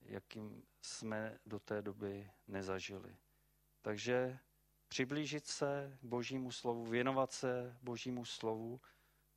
jakým 0.00 0.62
jsme 0.82 1.38
do 1.46 1.60
té 1.60 1.82
doby 1.82 2.30
nezažili. 2.46 3.16
Takže 3.82 4.38
přiblížit 4.88 5.46
se 5.46 5.98
k 6.00 6.04
božímu 6.04 6.52
slovu, 6.52 6.86
věnovat 6.86 7.32
se 7.32 7.78
božímu 7.82 8.24
slovu, 8.24 8.80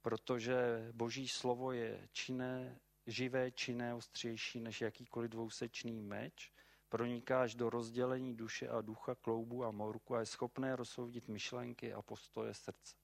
protože 0.01 0.89
boží 0.91 1.27
slovo 1.27 1.71
je 1.71 2.09
činné 2.11 2.79
živé, 3.07 3.51
činné, 3.51 3.93
ostřejší 3.93 4.59
než 4.59 4.81
jakýkoliv 4.81 5.31
dvousečný 5.31 6.01
meč, 6.01 6.51
proniká 6.89 7.41
až 7.41 7.55
do 7.55 7.69
rozdělení 7.69 8.35
duše 8.35 8.69
a 8.69 8.81
ducha, 8.81 9.15
kloubu 9.15 9.65
a 9.65 9.71
morku 9.71 10.15
a 10.15 10.19
je 10.19 10.25
schopné 10.25 10.75
rozsoudit 10.75 11.27
myšlenky 11.27 11.93
a 11.93 12.01
postoje 12.01 12.53
srdce. 12.53 12.95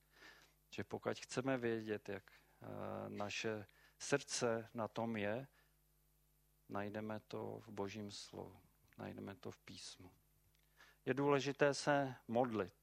Že 0.70 0.84
pokud 0.84 1.20
chceme 1.20 1.58
vědět, 1.58 2.10
jak 2.10 2.24
eh, 2.32 2.68
naše 3.08 3.66
srdce 4.00 4.70
na 4.74 4.88
tom 4.88 5.18
je, 5.18 5.48
najdeme 6.70 7.20
to 7.28 7.60
v 7.60 7.70
božím 7.70 8.12
slovu, 8.12 8.62
najdeme 8.98 9.36
to 9.36 9.52
v 9.52 9.60
písmu. 9.60 10.12
Je 11.06 11.14
důležité 11.14 11.74
se 11.74 12.16
modlit. 12.28 12.74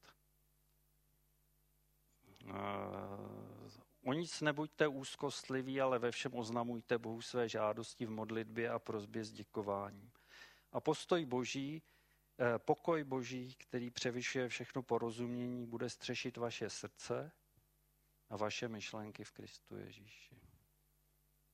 O 4.07 4.13
nic 4.13 4.41
nebuďte 4.41 4.87
úzkostliví, 4.87 5.81
ale 5.81 5.99
ve 5.99 6.11
všem 6.11 6.33
oznamujte 6.33 6.97
Bohu 6.97 7.21
své 7.21 7.49
žádosti 7.49 8.05
v 8.05 8.09
modlitbě 8.09 8.69
a 8.69 8.79
prozbě 8.79 9.23
s 9.23 9.31
děkováním. 9.31 10.11
A 10.71 10.79
postoj 10.79 11.25
Boží, 11.25 11.83
eh, 12.39 12.59
pokoj 12.59 13.03
Boží, 13.03 13.55
který 13.55 13.89
převyšuje 13.91 14.49
všechno 14.49 14.83
porozumění, 14.83 15.65
bude 15.65 15.89
střešit 15.89 16.37
vaše 16.37 16.69
srdce 16.69 17.31
a 18.29 18.37
vaše 18.37 18.67
myšlenky 18.67 19.23
v 19.23 19.31
Kristu 19.31 19.75
Ježíši. 19.77 20.41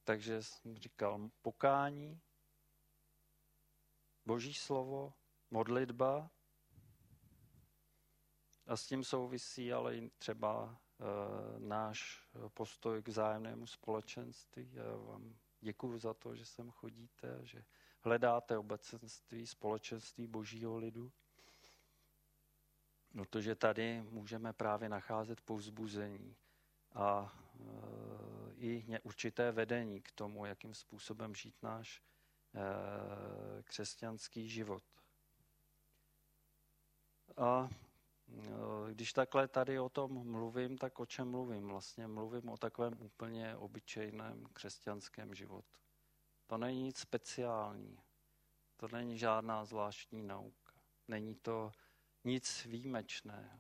Takže 0.04 0.44
jsem 0.44 0.78
říkal 0.78 1.30
pokání, 1.42 2.22
Boží 4.26 4.54
slovo, 4.54 5.14
modlitba 5.52 6.32
a 8.68 8.78
s 8.78 8.88
tím 8.88 9.04
souvisí 9.04 9.74
ale 9.74 9.98
i 9.98 10.10
třeba 10.10 10.82
náš 11.58 12.28
postoj 12.54 13.02
k 13.02 13.10
zájemnému 13.10 13.68
společenství. 13.68 14.70
Já 14.74 14.96
vám 14.96 15.36
děkuji 15.62 15.98
za 15.98 16.14
to, 16.14 16.36
že 16.36 16.46
sem 16.46 16.72
chodíte, 16.72 17.40
že 17.44 17.64
hledáte 18.02 18.58
obecenství, 18.58 19.48
společenství 19.48 20.28
božího 20.28 20.78
lidu. 20.78 21.12
Protože 23.12 23.56
tady 23.56 24.02
můžeme 24.02 24.54
právě 24.54 24.90
nacházet 24.90 25.42
povzbuzení 25.42 26.36
a 26.94 27.34
e, 27.56 27.64
i 28.56 29.00
určité 29.04 29.52
vedení 29.52 30.02
k 30.02 30.12
tomu, 30.12 30.46
jakým 30.46 30.74
způsobem 30.74 31.36
žít 31.36 31.56
náš 31.64 32.02
e, 32.56 33.64
křesťanský 33.64 34.50
život. 34.50 34.84
A 37.38 37.70
když 38.94 39.13
takhle 39.13 39.48
tady 39.48 39.80
o 39.80 39.89
tom 39.89 40.32
mluvím, 40.32 40.78
tak 40.78 41.00
o 41.00 41.06
čem 41.06 41.32
mluvím? 41.32 41.67
Vlastně 41.67 42.08
mluvím 42.08 42.50
o 42.50 42.58
takovém 42.58 42.94
úplně 43.00 43.56
obyčejném 43.56 44.46
křesťanském 44.54 45.36
životu. 45.36 45.80
To 46.48 46.58
není 46.58 46.84
nic 46.84 46.98
speciální. 46.98 48.00
To 48.78 48.88
není 48.88 49.17
žádná 49.17 49.65
zvláštní 49.65 50.24
nauka. 50.24 50.74
Není 51.08 51.36
to 51.36 51.72
nic 52.24 52.65
výjimečného. 52.65 53.60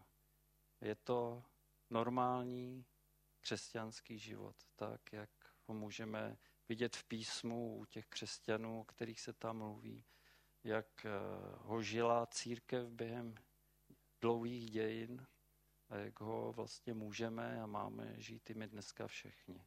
Je 0.81 0.95
to 0.95 1.43
normální 1.89 2.85
křesťanský 3.41 4.19
život, 4.19 4.55
tak 4.75 5.13
jak 5.13 5.29
ho 5.65 5.73
můžeme 5.73 6.37
vidět 6.69 6.95
v 6.95 7.03
písmu 7.03 7.77
u 7.77 7.85
těch 7.85 8.05
křesťanů, 8.05 8.81
o 8.81 8.83
kterých 8.83 9.19
se 9.19 9.33
tam 9.33 9.57
mluví, 9.57 10.05
jak 10.63 11.05
eh, 11.05 11.09
ho 11.57 11.81
žila 11.81 12.25
církev 12.25 12.87
během 12.89 13.35
dlouhých 14.21 14.71
dějin 14.71 15.27
a 15.89 15.95
jak 15.95 16.19
ho 16.19 16.53
vlastně 16.53 16.93
můžeme 16.93 17.61
a 17.61 17.65
máme 17.65 18.13
žít 18.21 18.49
i 18.49 18.53
my 18.53 18.67
dneska 18.67 19.07
všichni. 19.07 19.65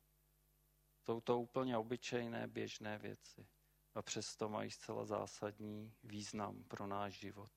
Jsou 1.05 1.21
to 1.21 1.40
úplně 1.40 1.77
obyčejné, 1.79 2.47
běžné 2.47 2.99
věci 2.99 3.47
a 3.95 4.03
přesto 4.03 4.49
mají 4.49 4.71
zcela 4.71 5.05
zásadní 5.05 5.95
význam 6.05 6.64
pro 6.64 6.87
náš 6.87 7.12
život. 7.19 7.51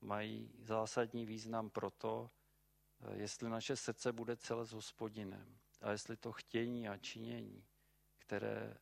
Mají 0.00 0.52
zásadní 0.58 1.26
význam 1.26 1.70
proto, 1.70 2.30
eh, 3.00 3.16
jestli 3.16 3.50
naše 3.50 3.76
srdce 3.76 4.12
bude 4.12 4.36
celé 4.36 4.66
s 4.66 4.72
hospodinem 4.72 5.58
a 5.80 5.90
jestli 5.90 6.16
to 6.16 6.32
chtění 6.32 6.88
a 6.88 6.96
činění, 6.96 7.66
které 8.18 8.76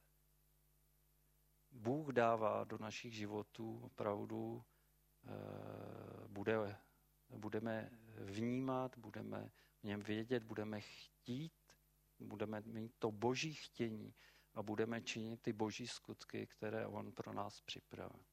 Bůh 1.71 2.13
dává 2.13 2.65
do 2.65 2.79
našich 2.79 3.15
životů, 3.15 3.81
opravdu 3.85 4.65
eh, 5.25 6.29
bude, 6.29 6.77
budeme 7.37 7.91
vnímat, 8.17 8.99
budeme 8.99 9.51
v 9.81 9.85
něm 9.85 10.01
vědět, 10.01 10.43
budeme 10.43 10.81
chtít, 10.81 11.53
budeme 12.21 12.61
mít 12.61 12.95
to 12.99 13.11
boží 13.11 13.55
chtění 13.55 14.15
a 14.55 14.63
budeme 14.63 15.03
činit 15.03 15.43
ty 15.43 15.53
boží 15.53 15.87
skutky, 15.87 16.47
které 16.47 16.87
on 16.87 17.13
pro 17.13 17.33
nás 17.33 17.61
připravil. 17.61 18.25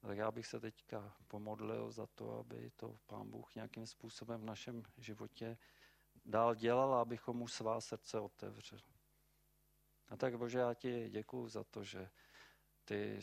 Tak 0.00 0.18
já 0.18 0.30
bych 0.30 0.46
se 0.46 0.60
teďka 0.60 1.16
pomodlil 1.28 1.90
za 1.90 2.06
to, 2.06 2.38
aby 2.38 2.70
to 2.76 2.98
pán 3.06 3.30
Bůh 3.30 3.54
nějakým 3.54 3.86
způsobem 3.86 4.40
v 4.40 4.44
našem 4.44 4.82
životě 4.96 5.58
dál 6.24 6.54
dělal, 6.54 6.94
abychom 6.94 7.36
mu 7.36 7.48
svá 7.48 7.80
srdce 7.80 8.20
otevřeli. 8.20 8.82
A 10.08 10.16
tak 10.16 10.38
Bože, 10.38 10.58
já 10.58 10.74
ti 10.74 11.10
děkuju 11.10 11.48
za 11.48 11.64
to, 11.64 11.84
že 11.84 12.10
ty 12.84 13.18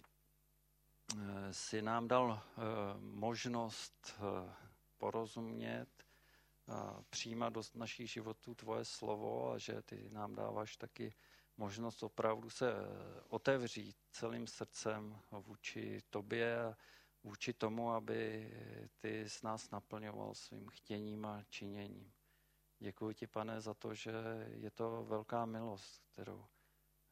eh, 1.18 1.54
si 1.54 1.82
nám 1.82 2.08
dal 2.08 2.42
eh, 2.42 2.62
možnost 3.00 4.16
eh, 5.04 5.12
porozumět, 5.12 5.88
přijímat 7.10 7.54
do 7.54 7.62
našich 7.76 8.12
životů 8.12 8.56
tvoje 8.56 8.86
slovo 8.86 9.52
a 9.52 9.58
že 9.58 9.82
ty 9.82 10.10
nám 10.12 10.36
dáváš 10.36 10.78
taky 10.78 11.14
možnost 11.58 12.04
opravdu 12.04 12.50
se 12.50 12.74
otevřít 13.28 13.96
celým 14.12 14.48
srdcem 14.48 15.20
vůči 15.32 16.02
tobě 16.10 16.66
a 16.66 16.78
vůči 17.24 17.54
tomu, 17.54 17.92
aby 17.92 18.52
ty 18.98 19.30
s 19.30 19.42
nás 19.42 19.72
naplňoval 19.72 20.36
svým 20.36 20.70
chtěním 20.70 21.26
a 21.26 21.44
činěním. 21.50 22.12
Děkuji 22.80 23.14
ti, 23.14 23.28
pane, 23.28 23.62
za 23.62 23.74
to, 23.74 23.94
že 23.94 24.12
je 24.56 24.72
to 24.72 25.04
velká 25.04 25.46
milost, 25.46 26.02
kterou 26.14 26.46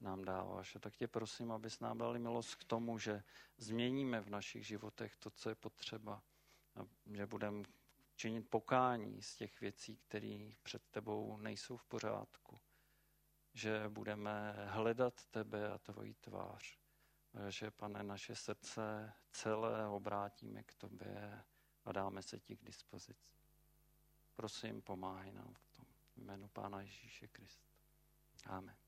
nám 0.01 0.25
dáváš. 0.25 0.75
A 0.75 0.79
tak 0.79 0.97
tě 0.97 1.07
prosím, 1.07 1.51
abys 1.51 1.79
nám 1.79 1.97
dali 1.97 2.19
milost 2.19 2.55
k 2.55 2.63
tomu, 2.63 2.97
že 2.97 3.23
změníme 3.57 4.21
v 4.21 4.29
našich 4.29 4.67
životech 4.67 5.15
to, 5.15 5.29
co 5.29 5.49
je 5.49 5.55
potřeba. 5.55 6.23
A 6.75 6.85
že 7.15 7.25
budeme 7.25 7.63
činit 8.21 8.49
pokání 8.49 9.21
z 9.21 9.35
těch 9.35 9.61
věcí, 9.61 9.97
které 9.97 10.51
před 10.63 10.81
tebou 10.91 11.37
nejsou 11.37 11.77
v 11.77 11.85
pořádku. 11.85 12.59
Že 13.53 13.89
budeme 13.89 14.65
hledat 14.67 15.25
tebe 15.25 15.71
a 15.71 15.77
tvoji 15.77 16.13
tvář. 16.13 16.77
Že, 17.49 17.71
pane, 17.71 18.03
naše 18.03 18.35
srdce 18.35 19.13
celé 19.31 19.87
obrátíme 19.87 20.63
k 20.63 20.73
tobě 20.73 21.43
a 21.85 21.91
dáme 21.91 22.23
se 22.23 22.39
ti 22.39 22.57
k 22.57 22.63
dispozici. 22.63 23.35
Prosím, 24.35 24.81
pomáhaj 24.81 25.31
nám 25.31 25.53
v 25.53 25.69
tom. 25.69 25.85
Jménu 26.15 26.47
Pána 26.47 26.81
Ježíše 26.81 27.27
Krista. 27.27 27.73
Amen. 28.45 28.80